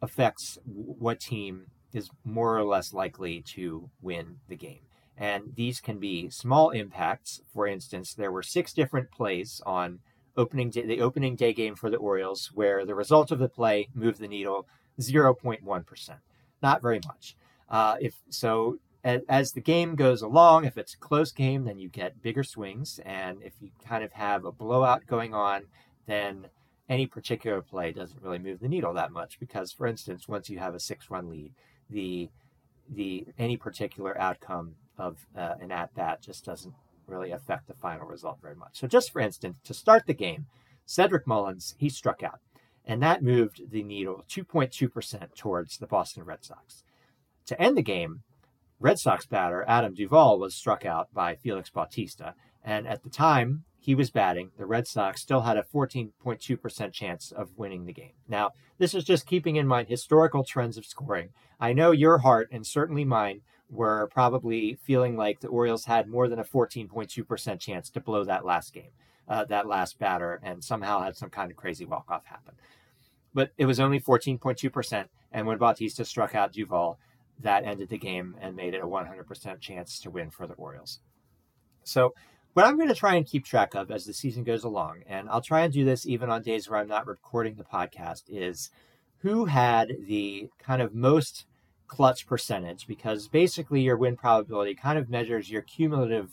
affects 0.00 0.58
what 0.64 1.20
team 1.20 1.66
is 1.92 2.10
more 2.24 2.56
or 2.56 2.64
less 2.64 2.92
likely 2.92 3.40
to 3.42 3.88
win 4.02 4.38
the 4.48 4.56
game. 4.56 4.80
And 5.16 5.54
these 5.54 5.80
can 5.80 5.98
be 5.98 6.28
small 6.28 6.70
impacts. 6.70 7.40
For 7.52 7.66
instance, 7.66 8.12
there 8.12 8.32
were 8.32 8.42
six 8.42 8.72
different 8.72 9.10
plays 9.10 9.62
on 9.64 10.00
opening 10.36 10.70
day, 10.70 10.84
the 10.84 11.00
opening 11.00 11.36
day 11.36 11.52
game 11.52 11.74
for 11.74 11.88
the 11.88 11.96
Orioles 11.96 12.50
where 12.54 12.84
the 12.84 12.94
result 12.94 13.30
of 13.30 13.38
the 13.38 13.48
play 13.48 13.88
moved 13.94 14.20
the 14.20 14.28
needle 14.28 14.66
0.1%. 15.00 16.10
Not 16.62 16.82
very 16.82 17.00
much. 17.06 17.36
Uh, 17.68 17.96
if 18.00 18.14
so, 18.28 18.78
as 19.04 19.52
the 19.52 19.60
game 19.60 19.94
goes 19.94 20.22
along, 20.22 20.64
if 20.64 20.76
it's 20.76 20.94
a 20.94 20.98
close 20.98 21.30
game, 21.32 21.64
then 21.64 21.78
you 21.78 21.88
get 21.88 22.22
bigger 22.22 22.42
swings. 22.42 23.00
And 23.04 23.42
if 23.42 23.54
you 23.60 23.70
kind 23.86 24.04
of 24.04 24.12
have 24.12 24.44
a 24.44 24.52
blowout 24.52 25.06
going 25.06 25.32
on, 25.32 25.62
then 26.06 26.48
any 26.88 27.06
particular 27.06 27.62
play 27.62 27.92
doesn't 27.92 28.22
really 28.22 28.38
move 28.38 28.60
the 28.60 28.68
needle 28.68 28.92
that 28.94 29.12
much 29.12 29.38
because, 29.38 29.72
for 29.72 29.86
instance, 29.86 30.28
once 30.28 30.48
you 30.50 30.58
have 30.58 30.74
a 30.74 30.80
six-run 30.80 31.28
lead, 31.28 31.52
the 31.90 32.28
the 32.88 33.26
any 33.38 33.56
particular 33.56 34.18
outcome 34.20 34.76
of 34.98 35.26
uh, 35.36 35.54
an 35.60 35.72
at 35.72 35.94
bat 35.94 36.22
just 36.22 36.44
doesn't 36.44 36.74
really 37.06 37.30
affect 37.30 37.66
the 37.66 37.74
final 37.74 38.06
result 38.06 38.38
very 38.40 38.54
much. 38.54 38.78
So, 38.78 38.86
just 38.86 39.12
for 39.12 39.20
instance, 39.20 39.58
to 39.64 39.74
start 39.74 40.04
the 40.06 40.14
game, 40.14 40.46
Cedric 40.84 41.26
Mullins 41.26 41.74
he 41.78 41.88
struck 41.88 42.22
out, 42.22 42.40
and 42.84 43.02
that 43.02 43.22
moved 43.22 43.70
the 43.70 43.82
needle 43.82 44.24
2.2 44.28 44.92
percent 44.92 45.36
towards 45.36 45.78
the 45.78 45.86
Boston 45.86 46.24
Red 46.24 46.44
Sox. 46.44 46.84
To 47.46 47.60
end 47.60 47.76
the 47.76 47.82
game, 47.82 48.22
Red 48.80 48.98
Sox 48.98 49.26
batter 49.26 49.64
Adam 49.68 49.94
Duvall 49.94 50.38
was 50.38 50.54
struck 50.54 50.84
out 50.84 51.12
by 51.12 51.36
Felix 51.36 51.70
Bautista, 51.70 52.34
and 52.64 52.86
at 52.86 53.02
the 53.02 53.10
time 53.10 53.64
he 53.78 53.94
was 53.94 54.10
batting, 54.10 54.50
the 54.58 54.66
Red 54.66 54.86
Sox 54.86 55.20
still 55.20 55.42
had 55.42 55.56
a 55.56 55.62
14.2% 55.62 56.92
chance 56.92 57.32
of 57.32 57.56
winning 57.56 57.84
the 57.84 57.92
game. 57.92 58.12
Now, 58.28 58.50
this 58.78 58.94
is 58.94 59.04
just 59.04 59.26
keeping 59.26 59.56
in 59.56 59.66
mind 59.66 59.88
historical 59.88 60.44
trends 60.44 60.76
of 60.76 60.84
scoring. 60.84 61.30
I 61.60 61.72
know 61.72 61.92
your 61.92 62.18
heart 62.18 62.48
and 62.50 62.66
certainly 62.66 63.04
mine 63.04 63.42
were 63.68 64.08
probably 64.12 64.78
feeling 64.82 65.16
like 65.16 65.40
the 65.40 65.48
Orioles 65.48 65.84
had 65.84 66.08
more 66.08 66.28
than 66.28 66.38
a 66.38 66.44
14.2% 66.44 67.60
chance 67.60 67.90
to 67.90 68.00
blow 68.00 68.24
that 68.24 68.44
last 68.44 68.72
game, 68.72 68.90
uh, 69.28 69.44
that 69.44 69.66
last 69.66 69.98
batter, 69.98 70.40
and 70.42 70.62
somehow 70.62 71.02
had 71.02 71.16
some 71.16 71.30
kind 71.30 71.50
of 71.50 71.56
crazy 71.56 71.84
walk 71.84 72.06
off 72.08 72.26
happen. 72.26 72.54
But 73.34 73.50
it 73.58 73.66
was 73.66 73.80
only 73.80 74.00
14.2%. 74.00 75.06
And 75.32 75.46
when 75.46 75.58
Bautista 75.58 76.04
struck 76.04 76.34
out 76.34 76.52
Duvall, 76.52 76.98
that 77.40 77.64
ended 77.64 77.88
the 77.88 77.98
game 77.98 78.36
and 78.40 78.56
made 78.56 78.74
it 78.74 78.82
a 78.82 78.86
100% 78.86 79.60
chance 79.60 80.00
to 80.00 80.10
win 80.10 80.30
for 80.30 80.46
the 80.46 80.54
Orioles. 80.54 81.00
So, 81.84 82.14
what 82.56 82.64
I'm 82.64 82.76
going 82.76 82.88
to 82.88 82.94
try 82.94 83.16
and 83.16 83.26
keep 83.26 83.44
track 83.44 83.74
of 83.74 83.90
as 83.90 84.06
the 84.06 84.14
season 84.14 84.42
goes 84.42 84.64
along, 84.64 85.02
and 85.06 85.28
I'll 85.28 85.42
try 85.42 85.60
and 85.60 85.70
do 85.70 85.84
this 85.84 86.06
even 86.06 86.30
on 86.30 86.40
days 86.40 86.70
where 86.70 86.80
I'm 86.80 86.88
not 86.88 87.06
recording 87.06 87.56
the 87.56 87.64
podcast, 87.64 88.22
is 88.30 88.70
who 89.18 89.44
had 89.44 89.92
the 90.06 90.48
kind 90.58 90.80
of 90.80 90.94
most 90.94 91.44
clutch 91.86 92.26
percentage, 92.26 92.86
because 92.86 93.28
basically 93.28 93.82
your 93.82 93.98
win 93.98 94.16
probability 94.16 94.74
kind 94.74 94.98
of 94.98 95.10
measures 95.10 95.50
your 95.50 95.60
cumulative 95.60 96.30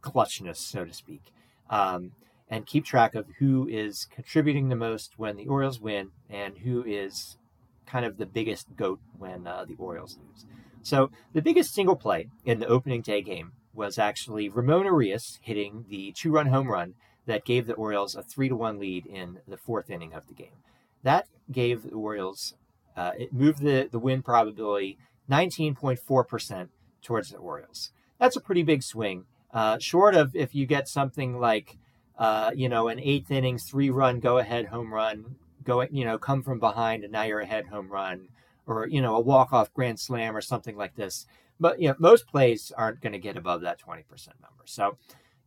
clutchness, 0.00 0.56
so 0.56 0.86
to 0.86 0.94
speak. 0.94 1.20
Um, 1.68 2.12
and 2.48 2.64
keep 2.64 2.86
track 2.86 3.14
of 3.14 3.26
who 3.38 3.68
is 3.68 4.06
contributing 4.10 4.70
the 4.70 4.76
most 4.76 5.18
when 5.18 5.36
the 5.36 5.46
Orioles 5.46 5.78
win 5.78 6.08
and 6.30 6.56
who 6.56 6.82
is 6.86 7.36
kind 7.84 8.06
of 8.06 8.16
the 8.16 8.24
biggest 8.24 8.74
goat 8.76 9.00
when 9.18 9.46
uh, 9.46 9.66
the 9.68 9.76
Orioles 9.76 10.16
lose. 10.26 10.46
So 10.82 11.10
the 11.34 11.42
biggest 11.42 11.74
single 11.74 11.96
play 11.96 12.28
in 12.46 12.60
the 12.60 12.66
opening 12.66 13.02
day 13.02 13.20
game 13.20 13.52
was 13.76 13.98
actually 13.98 14.48
Ramon 14.48 14.86
Urias 14.86 15.38
hitting 15.42 15.84
the 15.88 16.12
two-run 16.12 16.46
home 16.46 16.68
run 16.68 16.94
that 17.26 17.44
gave 17.44 17.66
the 17.66 17.74
Orioles 17.74 18.14
a 18.14 18.22
three 18.22 18.48
to 18.48 18.56
one 18.56 18.78
lead 18.78 19.06
in 19.06 19.40
the 19.46 19.56
fourth 19.56 19.90
inning 19.90 20.12
of 20.12 20.26
the 20.28 20.34
game. 20.34 20.62
That 21.02 21.26
gave 21.50 21.82
the 21.82 21.90
Orioles 21.90 22.54
uh, 22.96 23.12
it 23.18 23.32
moved 23.32 23.60
the 23.60 23.88
the 23.90 23.98
win 23.98 24.22
probability 24.22 24.98
19.4 25.30 26.26
percent 26.26 26.70
towards 27.02 27.30
the 27.30 27.36
Orioles. 27.36 27.90
That's 28.18 28.36
a 28.36 28.40
pretty 28.40 28.62
big 28.62 28.82
swing. 28.82 29.26
Uh, 29.52 29.78
short 29.78 30.14
of 30.14 30.34
if 30.34 30.54
you 30.54 30.66
get 30.66 30.88
something 30.88 31.38
like 31.38 31.76
uh, 32.18 32.52
you 32.54 32.68
know 32.68 32.88
an 32.88 32.98
eighth 33.00 33.30
inning, 33.30 33.58
three 33.58 33.90
run 33.90 34.20
go 34.20 34.38
ahead 34.38 34.66
home 34.66 34.94
run 34.94 35.36
going, 35.66 35.88
you 35.92 36.04
know, 36.04 36.16
come 36.16 36.42
from 36.42 36.58
behind 36.58 37.04
and 37.04 37.12
now 37.12 37.24
you're 37.24 37.40
ahead 37.40 37.66
home 37.66 37.90
run 37.90 38.28
or, 38.66 38.86
you 38.86 39.02
know, 39.02 39.16
a 39.16 39.20
walk 39.20 39.52
off 39.52 39.74
grand 39.74 40.00
slam 40.00 40.34
or 40.34 40.40
something 40.40 40.76
like 40.76 40.94
this. 40.94 41.26
But, 41.58 41.80
you 41.80 41.88
know, 41.88 41.96
most 41.98 42.26
plays 42.26 42.72
aren't 42.76 43.00
going 43.00 43.12
to 43.12 43.18
get 43.18 43.36
above 43.36 43.62
that 43.62 43.80
20% 43.80 44.04
number. 44.42 44.64
So 44.66 44.98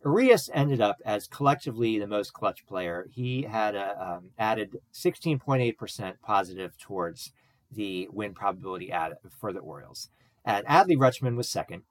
Urias 0.04 0.50
ended 0.54 0.82
up 0.82 0.98
as 1.06 1.28
collectively 1.28 2.00
the 2.00 2.08
most 2.08 2.34
clutch 2.34 2.66
player. 2.66 3.08
He 3.12 3.44
had 3.44 3.76
a, 3.76 4.18
um, 4.18 4.32
added 4.38 4.78
16.8% 4.94 6.14
positive 6.22 6.78
towards 6.78 7.32
the 7.72 8.08
win 8.12 8.34
probability 8.34 8.92
add 8.92 9.14
for 9.40 9.54
the 9.54 9.60
Orioles. 9.60 10.10
And 10.44 10.66
Adley 10.66 10.98
Rutschman 10.98 11.36
was 11.36 11.50
second. 11.50 11.84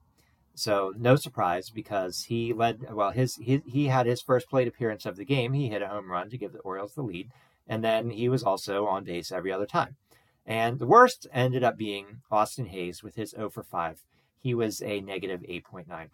So 0.55 0.93
no 0.97 1.15
surprise 1.15 1.69
because 1.69 2.23
he 2.23 2.51
led 2.51 2.93
well 2.93 3.11
his 3.11 3.35
he 3.35 3.87
had 3.87 4.05
his 4.05 4.21
first 4.21 4.49
plate 4.49 4.67
appearance 4.67 5.05
of 5.05 5.15
the 5.15 5.23
game. 5.23 5.53
He 5.53 5.69
hit 5.69 5.81
a 5.81 5.87
home 5.87 6.11
run 6.11 6.29
to 6.31 6.37
give 6.37 6.51
the 6.51 6.59
Orioles 6.59 6.95
the 6.95 7.01
lead 7.01 7.29
and 7.69 7.83
then 7.83 8.09
he 8.09 8.27
was 8.27 8.43
also 8.43 8.87
on 8.87 9.03
base 9.03 9.31
every 9.31 9.53
other 9.53 9.67
time. 9.67 9.95
And 10.49 10.79
the 10.79 10.87
worst 10.87 11.27
ended 11.31 11.63
up 11.63 11.77
being 11.77 12.23
Austin 12.31 12.65
Hays 12.65 13.03
with 13.03 13.15
his 13.15 13.29
0 13.29 13.51
for 13.51 13.61
5. 13.61 14.01
He 14.39 14.55
was 14.55 14.81
a 14.81 14.99
negative 14.99 15.41
8.9%. 15.41 16.09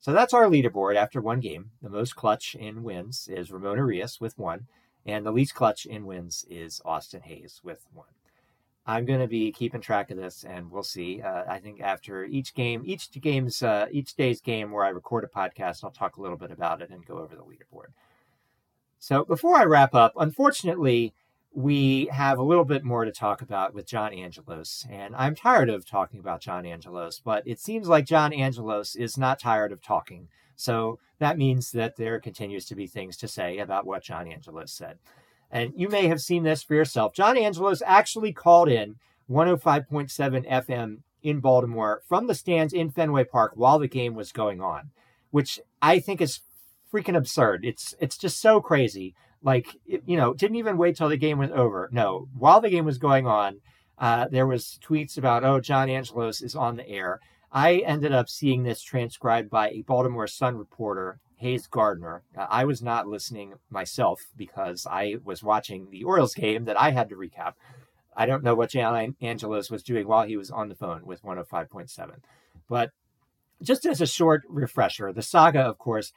So 0.00 0.12
that's 0.12 0.32
our 0.32 0.46
leaderboard 0.46 0.96
after 0.96 1.20
one 1.20 1.40
game. 1.40 1.72
The 1.82 1.90
most 1.90 2.16
clutch 2.16 2.54
in 2.54 2.82
wins 2.82 3.28
is 3.30 3.52
Ramon 3.52 3.76
Urias 3.76 4.22
with 4.22 4.38
one, 4.38 4.68
and 5.04 5.26
the 5.26 5.32
least 5.32 5.54
clutch 5.54 5.84
in 5.84 6.06
wins 6.06 6.46
is 6.48 6.80
Austin 6.86 7.20
Hays 7.20 7.60
with 7.62 7.84
one. 7.92 8.08
I'm 8.86 9.04
going 9.04 9.20
to 9.20 9.28
be 9.28 9.52
keeping 9.52 9.82
track 9.82 10.10
of 10.10 10.16
this, 10.16 10.44
and 10.44 10.70
we'll 10.70 10.82
see. 10.82 11.20
Uh, 11.20 11.44
I 11.46 11.58
think 11.58 11.82
after 11.82 12.24
each 12.24 12.54
game, 12.54 12.82
each 12.86 13.10
game's, 13.20 13.62
uh, 13.62 13.86
each 13.92 14.14
day's 14.16 14.40
game 14.40 14.70
where 14.70 14.84
I 14.84 14.88
record 14.88 15.24
a 15.24 15.28
podcast, 15.28 15.84
I'll 15.84 15.90
talk 15.90 16.16
a 16.16 16.22
little 16.22 16.38
bit 16.38 16.50
about 16.50 16.80
it 16.80 16.88
and 16.88 17.04
go 17.04 17.18
over 17.18 17.36
the 17.36 17.42
leaderboard. 17.42 17.92
So 18.98 19.26
before 19.26 19.56
I 19.56 19.64
wrap 19.64 19.94
up, 19.94 20.14
unfortunately, 20.16 21.12
we 21.54 22.08
have 22.12 22.38
a 22.38 22.42
little 22.42 22.64
bit 22.64 22.84
more 22.84 23.04
to 23.04 23.12
talk 23.12 23.42
about 23.42 23.74
with 23.74 23.86
John 23.86 24.14
Angelos. 24.14 24.86
And 24.90 25.14
I'm 25.14 25.34
tired 25.34 25.68
of 25.68 25.86
talking 25.86 26.18
about 26.18 26.40
John 26.40 26.64
Angelos, 26.64 27.20
but 27.22 27.42
it 27.46 27.60
seems 27.60 27.88
like 27.88 28.06
John 28.06 28.32
Angelos 28.32 28.94
is 28.94 29.18
not 29.18 29.38
tired 29.38 29.72
of 29.72 29.82
talking. 29.82 30.28
So 30.56 30.98
that 31.18 31.38
means 31.38 31.72
that 31.72 31.96
there 31.96 32.20
continues 32.20 32.64
to 32.66 32.74
be 32.74 32.86
things 32.86 33.16
to 33.18 33.28
say 33.28 33.58
about 33.58 33.86
what 33.86 34.02
John 34.02 34.30
Angelos 34.30 34.72
said. 34.72 34.98
And 35.50 35.72
you 35.76 35.88
may 35.88 36.08
have 36.08 36.20
seen 36.20 36.44
this 36.44 36.62
for 36.62 36.74
yourself. 36.74 37.12
John 37.12 37.36
Angelos 37.36 37.82
actually 37.84 38.32
called 38.32 38.68
in 38.68 38.96
105.7 39.30 40.48
FM 40.50 40.98
in 41.22 41.40
Baltimore 41.40 42.02
from 42.08 42.26
the 42.26 42.34
stands 42.34 42.72
in 42.72 42.90
Fenway 42.90 43.24
Park 43.24 43.52
while 43.54 43.78
the 43.78 43.88
game 43.88 44.14
was 44.14 44.32
going 44.32 44.60
on, 44.60 44.90
which 45.30 45.60
I 45.80 46.00
think 46.00 46.20
is 46.20 46.40
freaking 46.92 47.16
absurd. 47.16 47.64
It's 47.64 47.94
it's 48.00 48.16
just 48.16 48.40
so 48.40 48.60
crazy. 48.60 49.14
Like 49.42 49.66
you 49.84 50.16
know, 50.16 50.34
didn't 50.34 50.56
even 50.56 50.78
wait 50.78 50.96
till 50.96 51.08
the 51.08 51.16
game 51.16 51.38
was 51.38 51.50
over. 51.50 51.88
No, 51.92 52.28
while 52.36 52.60
the 52.60 52.70
game 52.70 52.84
was 52.84 52.98
going 52.98 53.26
on, 53.26 53.60
uh, 53.98 54.28
there 54.28 54.46
was 54.46 54.78
tweets 54.84 55.18
about 55.18 55.44
oh 55.44 55.60
John 55.60 55.90
Angelos 55.90 56.40
is 56.40 56.54
on 56.54 56.76
the 56.76 56.88
air. 56.88 57.20
I 57.50 57.78
ended 57.78 58.12
up 58.12 58.28
seeing 58.28 58.62
this 58.62 58.82
transcribed 58.82 59.50
by 59.50 59.70
a 59.70 59.82
Baltimore 59.82 60.26
Sun 60.26 60.56
reporter, 60.56 61.20
Hayes 61.36 61.66
Gardner. 61.66 62.22
Uh, 62.36 62.46
I 62.48 62.64
was 62.64 62.82
not 62.82 63.06
listening 63.06 63.54
myself 63.68 64.20
because 64.36 64.86
I 64.90 65.16
was 65.22 65.42
watching 65.42 65.90
the 65.90 66.04
Orioles 66.04 66.34
game 66.34 66.64
that 66.64 66.80
I 66.80 66.92
had 66.92 67.10
to 67.10 67.16
recap. 67.16 67.54
I 68.16 68.26
don't 68.26 68.44
know 68.44 68.54
what 68.54 68.70
John 68.70 69.16
Angelos 69.20 69.70
was 69.70 69.82
doing 69.82 70.06
while 70.06 70.24
he 70.24 70.36
was 70.36 70.50
on 70.50 70.68
the 70.68 70.74
phone 70.74 71.04
with 71.04 71.22
105.7. 71.22 72.10
But 72.68 72.90
just 73.62 73.86
as 73.86 74.00
a 74.00 74.06
short 74.06 74.42
refresher, 74.48 75.12
the 75.12 75.22
saga, 75.22 75.60
of 75.60 75.78
course, 75.78 76.12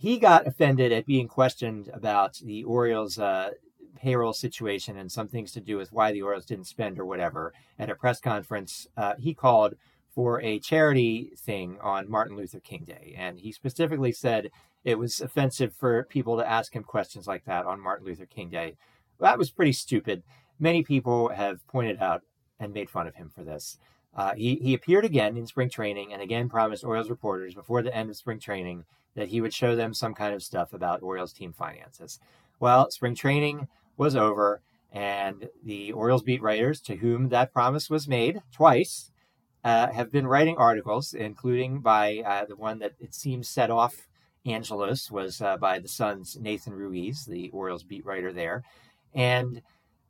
he 0.00 0.18
got 0.18 0.46
offended 0.46 0.92
at 0.92 1.04
being 1.04 1.28
questioned 1.28 1.90
about 1.92 2.38
the 2.38 2.64
Orioles' 2.64 3.18
uh, 3.18 3.50
payroll 3.96 4.32
situation 4.32 4.96
and 4.96 5.12
some 5.12 5.28
things 5.28 5.52
to 5.52 5.60
do 5.60 5.76
with 5.76 5.92
why 5.92 6.10
the 6.10 6.22
Orioles 6.22 6.46
didn't 6.46 6.68
spend 6.68 6.98
or 6.98 7.04
whatever 7.04 7.52
at 7.78 7.90
a 7.90 7.94
press 7.94 8.18
conference. 8.18 8.88
Uh, 8.96 9.12
he 9.18 9.34
called 9.34 9.74
for 10.14 10.40
a 10.40 10.58
charity 10.58 11.32
thing 11.36 11.76
on 11.82 12.10
Martin 12.10 12.34
Luther 12.34 12.60
King 12.60 12.84
Day. 12.84 13.14
And 13.14 13.38
he 13.38 13.52
specifically 13.52 14.10
said 14.10 14.50
it 14.84 14.98
was 14.98 15.20
offensive 15.20 15.74
for 15.74 16.04
people 16.04 16.38
to 16.38 16.50
ask 16.50 16.74
him 16.74 16.82
questions 16.82 17.26
like 17.26 17.44
that 17.44 17.66
on 17.66 17.78
Martin 17.78 18.06
Luther 18.06 18.24
King 18.24 18.48
Day. 18.48 18.78
That 19.20 19.36
was 19.36 19.50
pretty 19.50 19.72
stupid. 19.72 20.22
Many 20.58 20.82
people 20.82 21.28
have 21.28 21.66
pointed 21.68 22.00
out 22.00 22.22
and 22.58 22.72
made 22.72 22.88
fun 22.88 23.06
of 23.06 23.16
him 23.16 23.28
for 23.28 23.44
this. 23.44 23.76
Uh, 24.14 24.34
he, 24.34 24.56
he 24.56 24.74
appeared 24.74 25.04
again 25.04 25.36
in 25.36 25.46
spring 25.46 25.70
training 25.70 26.12
and 26.12 26.20
again 26.20 26.48
promised 26.48 26.84
Orioles 26.84 27.10
reporters 27.10 27.54
before 27.54 27.82
the 27.82 27.94
end 27.94 28.10
of 28.10 28.16
spring 28.16 28.40
training 28.40 28.84
that 29.14 29.28
he 29.28 29.40
would 29.40 29.54
show 29.54 29.76
them 29.76 29.94
some 29.94 30.14
kind 30.14 30.34
of 30.34 30.42
stuff 30.42 30.72
about 30.72 31.02
Orioles 31.02 31.32
team 31.32 31.52
finances. 31.52 32.18
Well, 32.58 32.90
spring 32.90 33.14
training 33.14 33.68
was 33.96 34.16
over, 34.16 34.60
and 34.92 35.48
the 35.64 35.92
Orioles 35.92 36.22
beat 36.22 36.42
writers 36.42 36.80
to 36.82 36.96
whom 36.96 37.28
that 37.28 37.52
promise 37.52 37.88
was 37.88 38.08
made 38.08 38.42
twice 38.52 39.10
uh, 39.64 39.92
have 39.92 40.10
been 40.10 40.26
writing 40.26 40.56
articles, 40.56 41.12
including 41.12 41.80
by 41.80 42.18
uh, 42.24 42.44
the 42.46 42.56
one 42.56 42.78
that 42.78 42.92
it 42.98 43.14
seems 43.14 43.48
set 43.48 43.70
off 43.70 44.08
Angelos 44.46 45.10
was 45.10 45.42
uh, 45.42 45.56
by 45.56 45.78
the 45.78 45.88
Sun's 45.88 46.38
Nathan 46.40 46.72
Ruiz, 46.72 47.26
the 47.26 47.50
Orioles 47.50 47.82
beat 47.82 48.06
writer 48.06 48.32
there. 48.32 48.62
And 49.14 49.60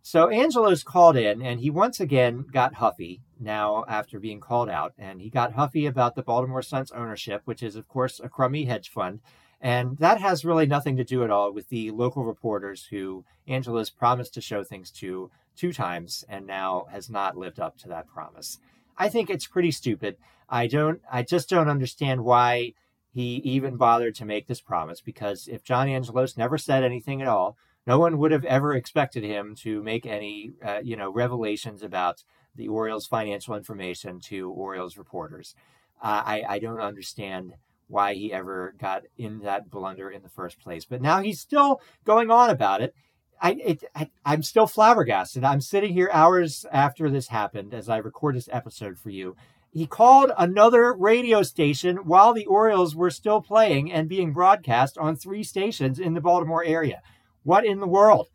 so 0.03 0.31
Angelos 0.31 0.83
called 0.83 1.17
in 1.17 1.43
and 1.43 1.61
he 1.61 1.71
once 1.71 2.01
again 2.01 2.47
got 2.53 2.75
huffy 2.75 3.23
now 3.39 3.85
after 3.89 4.19
being 4.19 4.41
called 4.41 4.69
out. 4.69 4.93
And 4.99 5.21
he 5.21 5.31
got 5.31 5.53
huffy 5.53 5.87
about 5.87 6.15
the 6.15 6.23
Baltimore 6.23 6.63
Sun's 6.63 6.93
ownership, 6.93 7.43
which 7.45 7.63
is, 7.63 7.77
of 7.77 7.89
course, 7.89 8.21
a 8.21 8.29
crummy 8.29 8.65
hedge 8.65 8.89
fund. 8.89 9.21
And 9.61 9.99
that 9.99 10.21
has 10.21 10.45
really 10.45 10.67
nothing 10.67 10.97
to 10.97 11.05
do 11.05 11.23
at 11.23 11.31
all 11.31 11.53
with 11.53 11.69
the 11.69 11.91
local 11.91 12.25
reporters 12.25 12.87
who 12.91 13.25
Angelos 13.47 13.91
promised 13.91 14.33
to 14.35 14.41
show 14.41 14.65
things 14.65 14.91
to 14.93 15.31
two 15.55 15.73
times 15.73 16.25
and 16.29 16.47
now 16.47 16.87
has 16.91 17.11
not 17.11 17.37
lived 17.37 17.61
up 17.61 17.77
to 17.79 17.89
that 17.89 18.09
promise. 18.09 18.59
I 18.97 19.09
think 19.09 19.29
it's 19.29 19.47
pretty 19.47 19.71
stupid. 19.71 20.17
I 20.49 20.67
don't 20.67 21.01
I 21.13 21.23
just 21.23 21.49
don't 21.49 21.69
understand 21.69 22.25
why 22.25 22.73
he 23.13 23.37
even 23.45 23.77
bothered 23.77 24.15
to 24.17 24.25
make 24.25 24.47
this 24.47 24.61
promise 24.61 25.01
because 25.01 25.49
if 25.49 25.65
John 25.65 25.89
Angelos 25.89 26.37
never 26.37 26.57
said 26.57 26.83
anything 26.83 27.21
at 27.21 27.29
all, 27.29 27.57
no 27.91 27.99
one 27.99 28.19
would 28.19 28.31
have 28.31 28.45
ever 28.45 28.73
expected 28.73 29.25
him 29.25 29.57
to 29.57 29.83
make 29.83 30.07
any 30.07 30.53
uh, 30.65 30.79
you 30.81 30.97
know 30.97 31.11
revelations 31.11 31.83
about 31.83 32.23
the 32.55 32.69
Orioles 32.69 33.09
financial 33.09 33.57
information 33.57 34.21
to 34.21 34.49
Orioles 34.49 34.97
reporters. 34.97 35.57
Uh, 36.01 36.23
I 36.25 36.45
I 36.49 36.59
don't 36.61 36.81
understand 36.81 37.55
why 37.89 38.15
he 38.15 38.33
ever 38.33 38.77
got 38.79 39.03
in 39.19 39.41
that 39.41 39.69
blunder 39.69 40.09
in 40.09 40.23
the 40.23 40.29
first 40.29 40.61
place. 40.61 40.85
But 40.85 41.03
now 41.03 41.21
he's 41.21 41.41
still 41.41 41.81
going 42.05 42.31
on 42.31 42.49
about 42.49 42.81
it. 42.81 42.95
I, 43.43 43.51
it, 43.55 43.83
I 43.97 44.09
I'm 44.25 44.45
still 44.45 44.69
flabbergasted. 44.69 45.43
I'm 45.43 45.61
sitting 45.61 45.93
here 45.93 46.11
hours 46.13 46.65
after 46.71 47.11
this 47.11 47.27
happened 47.27 47.75
as 47.75 47.89
I 47.89 47.97
record 47.97 48.37
this 48.37 48.49
episode 48.53 49.01
for 49.01 49.11
you. 49.11 49.35
He 49.73 49.87
called 49.89 50.31
another 50.39 50.95
radio 50.95 51.43
station 51.43 51.97
while 52.05 52.35
the 52.35 52.47
Orioles 52.47 52.95
were 52.95 53.11
still 53.11 53.41
playing 53.41 53.91
and 53.91 54.09
being 54.09 54.33
broadcast 54.33 54.97
on 54.97 55.17
three 55.17 55.43
stations 55.43 55.99
in 55.99 56.15
the 56.15 56.21
Baltimore 56.21 56.65
area. 56.65 57.03
What 57.43 57.65
in 57.65 57.81
the 57.81 57.87
world? 57.87 58.29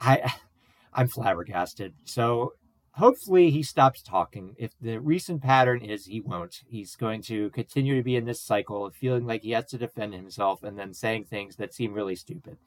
I 0.00 0.32
I'm 0.92 1.08
flabbergasted. 1.08 1.94
So 2.04 2.54
hopefully 2.92 3.50
he 3.50 3.62
stops 3.62 4.02
talking. 4.02 4.54
If 4.58 4.72
the 4.80 4.98
recent 4.98 5.42
pattern 5.42 5.82
is 5.82 6.06
he 6.06 6.20
won't, 6.20 6.62
he's 6.68 6.96
going 6.96 7.22
to 7.22 7.50
continue 7.50 7.96
to 7.96 8.02
be 8.02 8.16
in 8.16 8.24
this 8.24 8.42
cycle 8.42 8.84
of 8.84 8.94
feeling 8.94 9.26
like 9.26 9.42
he 9.42 9.52
has 9.52 9.66
to 9.66 9.78
defend 9.78 10.14
himself 10.14 10.62
and 10.62 10.78
then 10.78 10.92
saying 10.92 11.24
things 11.24 11.56
that 11.56 11.74
seem 11.74 11.94
really 11.94 12.16
stupid. 12.16 12.58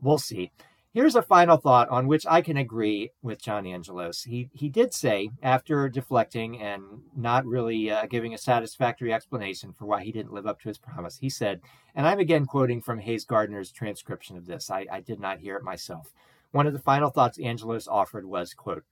We'll 0.00 0.18
see. 0.18 0.52
Here's 0.96 1.14
a 1.14 1.20
final 1.20 1.58
thought 1.58 1.90
on 1.90 2.06
which 2.06 2.24
I 2.26 2.40
can 2.40 2.56
agree 2.56 3.10
with 3.20 3.42
John 3.42 3.66
Angelos. 3.66 4.22
He 4.22 4.48
he 4.54 4.70
did 4.70 4.94
say 4.94 5.28
after 5.42 5.90
deflecting 5.90 6.58
and 6.58 7.02
not 7.14 7.44
really 7.44 7.90
uh, 7.90 8.06
giving 8.06 8.32
a 8.32 8.38
satisfactory 8.38 9.12
explanation 9.12 9.74
for 9.74 9.84
why 9.84 10.04
he 10.04 10.10
didn't 10.10 10.32
live 10.32 10.46
up 10.46 10.58
to 10.62 10.68
his 10.68 10.78
promise. 10.78 11.18
He 11.18 11.28
said, 11.28 11.60
and 11.94 12.06
I'm 12.06 12.18
again 12.18 12.46
quoting 12.46 12.80
from 12.80 13.00
Hayes 13.00 13.26
Gardner's 13.26 13.70
transcription 13.70 14.38
of 14.38 14.46
this. 14.46 14.70
I, 14.70 14.86
I 14.90 15.00
did 15.00 15.20
not 15.20 15.40
hear 15.40 15.56
it 15.56 15.62
myself. 15.62 16.14
One 16.50 16.66
of 16.66 16.72
the 16.72 16.78
final 16.78 17.10
thoughts 17.10 17.38
Angelos 17.38 17.86
offered 17.86 18.24
was, 18.24 18.54
quote, 18.54 18.84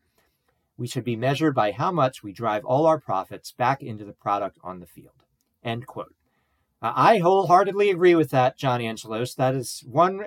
we 0.77 0.87
should 0.87 1.05
be 1.05 1.17
measured 1.17 1.55
by 1.55 1.73
how 1.73 1.90
much 1.90 2.23
we 2.23 2.35
drive 2.35 2.67
all 2.67 2.85
our 2.85 3.01
profits 3.01 3.51
back 3.51 3.83
into 3.83 4.05
the 4.05 4.12
product 4.12 4.59
on 4.62 4.81
the 4.81 4.87
field. 4.87 5.25
End 5.64 5.87
quote. 5.87 6.14
I 6.87 7.16
wholeheartedly 7.16 7.88
agree 7.88 8.14
with 8.14 8.29
that, 8.33 8.59
John 8.59 8.83
Angelos. 8.83 9.35
That 9.35 9.55
is 9.55 9.83
one. 9.87 10.27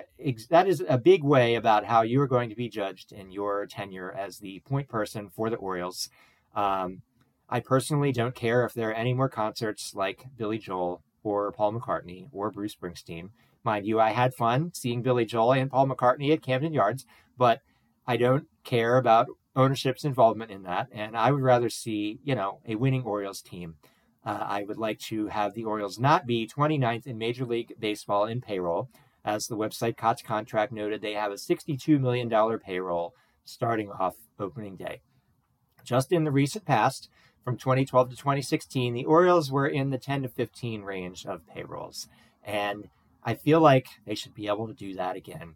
That 0.50 0.66
is 0.66 0.82
a 0.88 0.98
big 0.98 1.22
way 1.22 1.54
about 1.54 1.84
how 1.84 2.02
you 2.02 2.20
are 2.20 2.26
going 2.26 2.48
to 2.50 2.56
be 2.56 2.68
judged 2.68 3.12
in 3.12 3.30
your 3.30 3.64
tenure 3.66 4.12
as 4.12 4.38
the 4.38 4.58
point 4.66 4.88
person 4.88 5.28
for 5.28 5.50
the 5.50 5.56
Orioles. 5.56 6.08
Um, 6.56 7.02
I 7.48 7.60
personally 7.60 8.10
don't 8.10 8.34
care 8.34 8.64
if 8.64 8.74
there 8.74 8.90
are 8.90 8.94
any 8.94 9.14
more 9.14 9.28
concerts 9.28 9.94
like 9.94 10.26
Billy 10.36 10.58
Joel 10.58 11.00
or 11.22 11.52
Paul 11.52 11.74
McCartney 11.74 12.26
or 12.32 12.50
Bruce 12.50 12.74
Springsteen. 12.74 13.30
Mind 13.62 13.86
you, 13.86 14.00
I 14.00 14.10
had 14.10 14.34
fun 14.34 14.72
seeing 14.74 15.00
Billy 15.00 15.26
Joel 15.26 15.52
and 15.52 15.70
Paul 15.70 15.86
McCartney 15.86 16.32
at 16.32 16.42
Camden 16.42 16.72
Yards, 16.72 17.06
but 17.36 17.60
I 18.04 18.16
don't 18.16 18.48
care 18.64 18.96
about 18.96 19.28
ownership's 19.54 20.04
involvement 20.04 20.50
in 20.50 20.64
that. 20.64 20.88
And 20.90 21.16
I 21.16 21.30
would 21.30 21.42
rather 21.42 21.70
see, 21.70 22.18
you 22.24 22.34
know, 22.34 22.58
a 22.66 22.74
winning 22.74 23.04
Orioles 23.04 23.42
team 23.42 23.76
uh, 24.28 24.44
I 24.46 24.62
would 24.64 24.76
like 24.76 24.98
to 24.98 25.28
have 25.28 25.54
the 25.54 25.64
Orioles 25.64 25.98
not 25.98 26.26
be 26.26 26.46
29th 26.46 27.06
in 27.06 27.16
Major 27.16 27.46
League 27.46 27.72
Baseball 27.78 28.26
in 28.26 28.42
payroll. 28.42 28.90
As 29.24 29.46
the 29.46 29.56
website 29.56 29.96
Cots 29.96 30.20
Contract 30.20 30.70
noted, 30.70 31.00
they 31.00 31.14
have 31.14 31.32
a 31.32 31.36
$62 31.36 31.98
million 31.98 32.58
payroll 32.58 33.14
starting 33.46 33.90
off 33.90 34.16
opening 34.38 34.76
day. 34.76 35.00
Just 35.82 36.12
in 36.12 36.24
the 36.24 36.30
recent 36.30 36.66
past, 36.66 37.08
from 37.42 37.56
2012 37.56 38.10
to 38.10 38.16
2016, 38.16 38.92
the 38.92 39.06
Orioles 39.06 39.50
were 39.50 39.66
in 39.66 39.88
the 39.88 39.96
10 39.96 40.24
to 40.24 40.28
15 40.28 40.82
range 40.82 41.24
of 41.24 41.46
payrolls. 41.46 42.06
And 42.44 42.90
I 43.24 43.32
feel 43.32 43.60
like 43.60 43.86
they 44.06 44.14
should 44.14 44.34
be 44.34 44.48
able 44.48 44.66
to 44.68 44.74
do 44.74 44.92
that 44.96 45.16
again. 45.16 45.54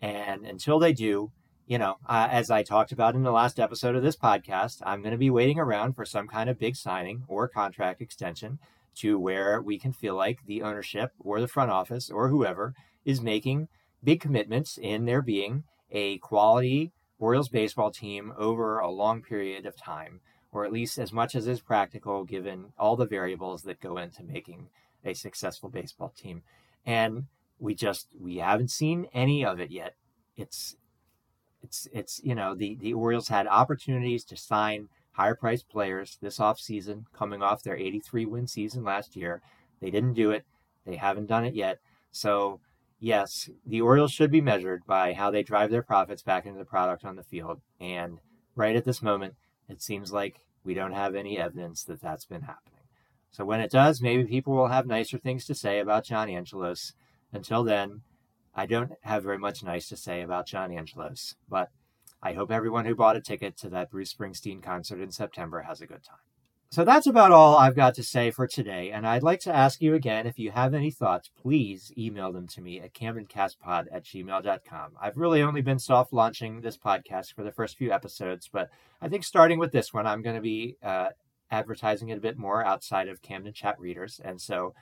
And 0.00 0.46
until 0.46 0.78
they 0.78 0.94
do, 0.94 1.30
you 1.66 1.78
know, 1.78 1.96
uh, 2.06 2.28
as 2.30 2.50
I 2.50 2.62
talked 2.62 2.92
about 2.92 3.14
in 3.14 3.22
the 3.22 3.32
last 3.32 3.58
episode 3.58 3.96
of 3.96 4.02
this 4.02 4.16
podcast, 4.16 4.82
I'm 4.84 5.00
going 5.00 5.12
to 5.12 5.18
be 5.18 5.30
waiting 5.30 5.58
around 5.58 5.94
for 5.94 6.04
some 6.04 6.28
kind 6.28 6.50
of 6.50 6.58
big 6.58 6.76
signing 6.76 7.24
or 7.26 7.48
contract 7.48 8.02
extension 8.02 8.58
to 8.96 9.18
where 9.18 9.62
we 9.62 9.78
can 9.78 9.92
feel 9.92 10.14
like 10.14 10.44
the 10.44 10.62
ownership 10.62 11.12
or 11.18 11.40
the 11.40 11.48
front 11.48 11.70
office 11.70 12.10
or 12.10 12.28
whoever 12.28 12.74
is 13.04 13.20
making 13.20 13.68
big 14.02 14.20
commitments 14.20 14.78
in 14.80 15.06
there 15.06 15.22
being 15.22 15.64
a 15.90 16.18
quality 16.18 16.92
Orioles 17.18 17.48
baseball 17.48 17.90
team 17.90 18.32
over 18.36 18.78
a 18.78 18.90
long 18.90 19.22
period 19.22 19.64
of 19.64 19.76
time, 19.76 20.20
or 20.52 20.66
at 20.66 20.72
least 20.72 20.98
as 20.98 21.12
much 21.12 21.34
as 21.34 21.46
is 21.46 21.60
practical 21.60 22.24
given 22.24 22.72
all 22.78 22.96
the 22.96 23.06
variables 23.06 23.62
that 23.62 23.80
go 23.80 23.96
into 23.96 24.22
making 24.22 24.68
a 25.04 25.14
successful 25.14 25.70
baseball 25.70 26.12
team. 26.14 26.42
And 26.84 27.24
we 27.58 27.74
just 27.74 28.08
we 28.20 28.36
haven't 28.36 28.70
seen 28.70 29.06
any 29.14 29.44
of 29.44 29.60
it 29.60 29.70
yet. 29.70 29.94
It's 30.36 30.76
it's 31.64 31.88
it's 31.92 32.20
you 32.22 32.34
know 32.34 32.54
the 32.54 32.76
the 32.76 32.92
Orioles 32.92 33.28
had 33.28 33.46
opportunities 33.46 34.24
to 34.24 34.36
sign 34.36 34.88
higher 35.12 35.34
priced 35.34 35.68
players 35.68 36.18
this 36.20 36.38
offseason 36.38 37.04
coming 37.16 37.42
off 37.42 37.62
their 37.62 37.76
83 37.76 38.26
win 38.26 38.46
season 38.46 38.84
last 38.84 39.16
year. 39.16 39.40
They 39.80 39.90
didn't 39.90 40.14
do 40.14 40.30
it. 40.30 40.44
They 40.84 40.96
haven't 40.96 41.26
done 41.26 41.44
it 41.44 41.54
yet. 41.54 41.78
So, 42.10 42.60
yes, 43.00 43.48
the 43.64 43.80
Orioles 43.80 44.12
should 44.12 44.30
be 44.30 44.40
measured 44.40 44.84
by 44.86 45.12
how 45.12 45.30
they 45.30 45.42
drive 45.42 45.70
their 45.70 45.82
profits 45.82 46.22
back 46.22 46.46
into 46.46 46.58
the 46.58 46.64
product 46.64 47.04
on 47.04 47.16
the 47.16 47.22
field. 47.22 47.60
And 47.80 48.18
right 48.54 48.76
at 48.76 48.84
this 48.84 49.02
moment, 49.02 49.34
it 49.68 49.82
seems 49.82 50.12
like 50.12 50.40
we 50.64 50.74
don't 50.74 50.92
have 50.92 51.14
any 51.14 51.38
evidence 51.38 51.84
that 51.84 52.00
that's 52.00 52.24
been 52.24 52.42
happening. 52.42 52.80
So, 53.30 53.44
when 53.44 53.60
it 53.60 53.70
does, 53.70 54.02
maybe 54.02 54.24
people 54.24 54.54
will 54.54 54.68
have 54.68 54.86
nicer 54.86 55.18
things 55.18 55.44
to 55.46 55.54
say 55.54 55.78
about 55.78 56.04
John 56.04 56.28
Angelos. 56.28 56.92
Until 57.32 57.64
then, 57.64 58.02
I 58.54 58.66
don't 58.66 58.92
have 59.02 59.24
very 59.24 59.38
much 59.38 59.62
nice 59.62 59.88
to 59.88 59.96
say 59.96 60.22
about 60.22 60.46
John 60.46 60.70
Angelos, 60.70 61.34
but 61.48 61.70
I 62.22 62.32
hope 62.32 62.50
everyone 62.50 62.86
who 62.86 62.94
bought 62.94 63.16
a 63.16 63.20
ticket 63.20 63.56
to 63.58 63.68
that 63.70 63.90
Bruce 63.90 64.14
Springsteen 64.14 64.62
concert 64.62 65.00
in 65.00 65.10
September 65.10 65.62
has 65.62 65.80
a 65.80 65.86
good 65.86 66.04
time. 66.04 66.18
So 66.70 66.84
that's 66.84 67.06
about 67.06 67.30
all 67.30 67.56
I've 67.56 67.76
got 67.76 67.94
to 67.94 68.02
say 68.02 68.32
for 68.32 68.48
today. 68.48 68.90
And 68.90 69.06
I'd 69.06 69.22
like 69.22 69.38
to 69.40 69.54
ask 69.54 69.80
you 69.80 69.94
again 69.94 70.26
if 70.26 70.40
you 70.40 70.50
have 70.50 70.74
any 70.74 70.90
thoughts, 70.90 71.30
please 71.40 71.92
email 71.96 72.32
them 72.32 72.48
to 72.48 72.60
me 72.60 72.80
at 72.80 72.94
camdencastpod 72.94 73.86
at 73.92 74.04
gmail.com. 74.04 74.92
I've 75.00 75.16
really 75.16 75.40
only 75.40 75.62
been 75.62 75.78
soft 75.78 76.12
launching 76.12 76.62
this 76.62 76.76
podcast 76.76 77.32
for 77.32 77.44
the 77.44 77.52
first 77.52 77.76
few 77.76 77.92
episodes, 77.92 78.48
but 78.52 78.70
I 79.00 79.08
think 79.08 79.22
starting 79.22 79.60
with 79.60 79.70
this 79.70 79.92
one, 79.92 80.04
I'm 80.06 80.22
going 80.22 80.34
to 80.34 80.42
be 80.42 80.76
uh, 80.82 81.10
advertising 81.48 82.08
it 82.08 82.18
a 82.18 82.20
bit 82.20 82.38
more 82.38 82.66
outside 82.66 83.08
of 83.08 83.22
Camden 83.22 83.52
Chat 83.52 83.78
readers. 83.78 84.20
And 84.24 84.40
so 84.40 84.74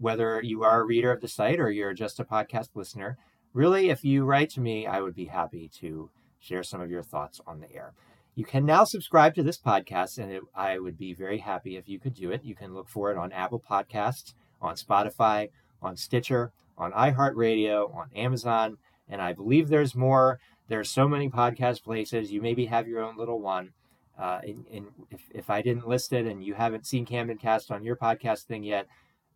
whether 0.00 0.40
you 0.42 0.64
are 0.64 0.80
a 0.80 0.84
reader 0.84 1.12
of 1.12 1.20
the 1.20 1.28
site 1.28 1.60
or 1.60 1.70
you're 1.70 1.92
just 1.92 2.18
a 2.18 2.24
podcast 2.24 2.70
listener, 2.74 3.18
really, 3.52 3.90
if 3.90 4.02
you 4.02 4.24
write 4.24 4.50
to 4.50 4.60
me, 4.60 4.86
I 4.86 5.00
would 5.00 5.14
be 5.14 5.26
happy 5.26 5.70
to 5.80 6.10
share 6.38 6.62
some 6.62 6.80
of 6.80 6.90
your 6.90 7.02
thoughts 7.02 7.40
on 7.46 7.60
the 7.60 7.72
air. 7.72 7.92
You 8.34 8.44
can 8.44 8.64
now 8.64 8.84
subscribe 8.84 9.34
to 9.34 9.42
this 9.42 9.58
podcast, 9.58 10.16
and 10.16 10.32
it, 10.32 10.42
I 10.54 10.78
would 10.78 10.96
be 10.96 11.12
very 11.12 11.38
happy 11.38 11.76
if 11.76 11.88
you 11.88 11.98
could 11.98 12.14
do 12.14 12.30
it. 12.30 12.42
You 12.42 12.54
can 12.54 12.72
look 12.72 12.88
for 12.88 13.10
it 13.12 13.18
on 13.18 13.30
Apple 13.32 13.60
Podcasts, 13.60 14.32
on 14.62 14.76
Spotify, 14.76 15.50
on 15.82 15.96
Stitcher, 15.96 16.52
on 16.78 16.92
iHeartRadio, 16.92 17.94
on 17.94 18.08
Amazon, 18.16 18.78
and 19.06 19.20
I 19.20 19.34
believe 19.34 19.68
there's 19.68 19.94
more. 19.94 20.40
There's 20.68 20.88
so 20.88 21.06
many 21.06 21.28
podcast 21.28 21.82
places. 21.82 22.32
You 22.32 22.40
maybe 22.40 22.66
have 22.66 22.88
your 22.88 23.02
own 23.02 23.18
little 23.18 23.40
one. 23.40 23.72
Uh, 24.18 24.40
and, 24.44 24.64
and 24.72 24.86
if, 25.10 25.20
if 25.34 25.50
I 25.50 25.62
didn't 25.62 25.88
list 25.88 26.12
it 26.12 26.26
and 26.26 26.44
you 26.44 26.54
haven't 26.54 26.86
seen 26.86 27.04
Camden 27.04 27.38
Cast 27.38 27.70
on 27.70 27.82
your 27.82 27.96
podcast 27.96 28.44
thing 28.44 28.62
yet, 28.62 28.86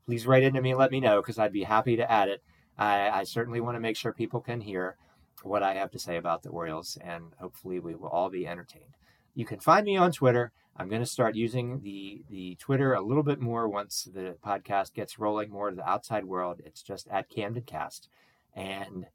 please 0.07 0.27
write 0.27 0.43
into 0.43 0.61
me 0.61 0.71
and 0.71 0.79
let 0.79 0.91
me 0.91 1.01
know 1.01 1.21
because 1.21 1.39
I'd 1.39 1.53
be 1.53 1.65
happy 1.65 1.97
to 1.97 2.11
add 2.11 2.29
it. 2.29 2.43
I, 2.77 3.11
I 3.11 3.25
certainly 3.25 3.61
want 3.61 3.77
to 3.77 3.81
make 3.81 3.97
sure 3.97 4.13
people 4.13 4.41
can 4.41 4.61
hear 4.61 4.97
what 5.43 5.63
I 5.63 5.75
have 5.75 5.91
to 5.93 5.99
say 5.99 6.17
about 6.17 6.43
the 6.43 6.51
Orioles, 6.51 6.99
and 7.01 7.25
hopefully 7.39 7.79
we 7.81 7.95
will 7.95 8.09
all 8.09 8.31
be 8.31 8.47
entertained. 8.47 8.97
You 9.35 9.45
can 9.45 9.61
find 9.61 9.85
me 9.85 9.97
on 9.97 10.13
Twitter. 10.13 10.53
I'm 10.77 10.89
going 10.89 11.03
to 11.03 11.07
start 11.07 11.37
using 11.37 11.81
the 11.83 12.25
the 12.29 12.57
Twitter 12.57 12.95
a 12.95 13.01
little 13.01 13.23
bit 13.23 13.41
more 13.41 13.69
once 13.69 14.09
the 14.13 14.37
podcast 14.45 14.93
gets 14.93 15.19
rolling 15.19 15.51
more 15.51 15.71
to 15.71 15.77
the 15.77 15.89
outside 15.89 16.25
world. 16.25 16.61
It's 16.65 16.83
just 16.83 17.07
at 17.09 17.29
Camden 17.29 17.63
Cast, 17.63 18.09
and 18.55 19.07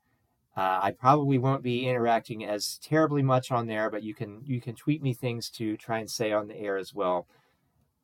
uh, 0.55 0.79
I 0.83 0.91
probably 0.91 1.37
won't 1.37 1.63
be 1.63 1.87
interacting 1.87 2.43
as 2.43 2.79
terribly 2.83 3.23
much 3.23 3.51
on 3.51 3.67
there, 3.67 3.89
but 3.89 4.03
you 4.03 4.13
can 4.13 4.41
you 4.45 4.61
can 4.61 4.75
tweet 4.75 5.01
me 5.01 5.13
things 5.13 5.49
to 5.51 5.77
try 5.77 5.99
and 5.99 6.09
say 6.09 6.31
on 6.31 6.47
the 6.47 6.57
air 6.57 6.77
as 6.77 6.93
well. 6.93 7.27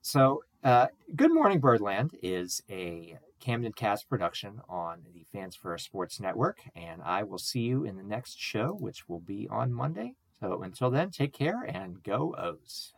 So, 0.01 0.43
uh, 0.65 0.87
Good 1.15 1.31
Morning 1.31 1.59
Birdland 1.59 2.17
is 2.23 2.63
a 2.71 3.19
Camden 3.39 3.71
Cast 3.71 4.09
production 4.09 4.61
on 4.67 5.03
the 5.13 5.23
Fans 5.31 5.55
First 5.55 5.85
Sports 5.85 6.19
Network, 6.19 6.57
and 6.75 7.03
I 7.03 7.21
will 7.21 7.37
see 7.37 7.59
you 7.59 7.83
in 7.83 7.97
the 7.97 8.03
next 8.03 8.39
show, 8.39 8.75
which 8.79 9.07
will 9.07 9.19
be 9.19 9.47
on 9.51 9.71
Monday. 9.71 10.15
So 10.39 10.63
until 10.63 10.89
then, 10.89 11.11
take 11.11 11.33
care 11.33 11.61
and 11.61 12.01
go 12.01 12.33
O's. 12.35 12.95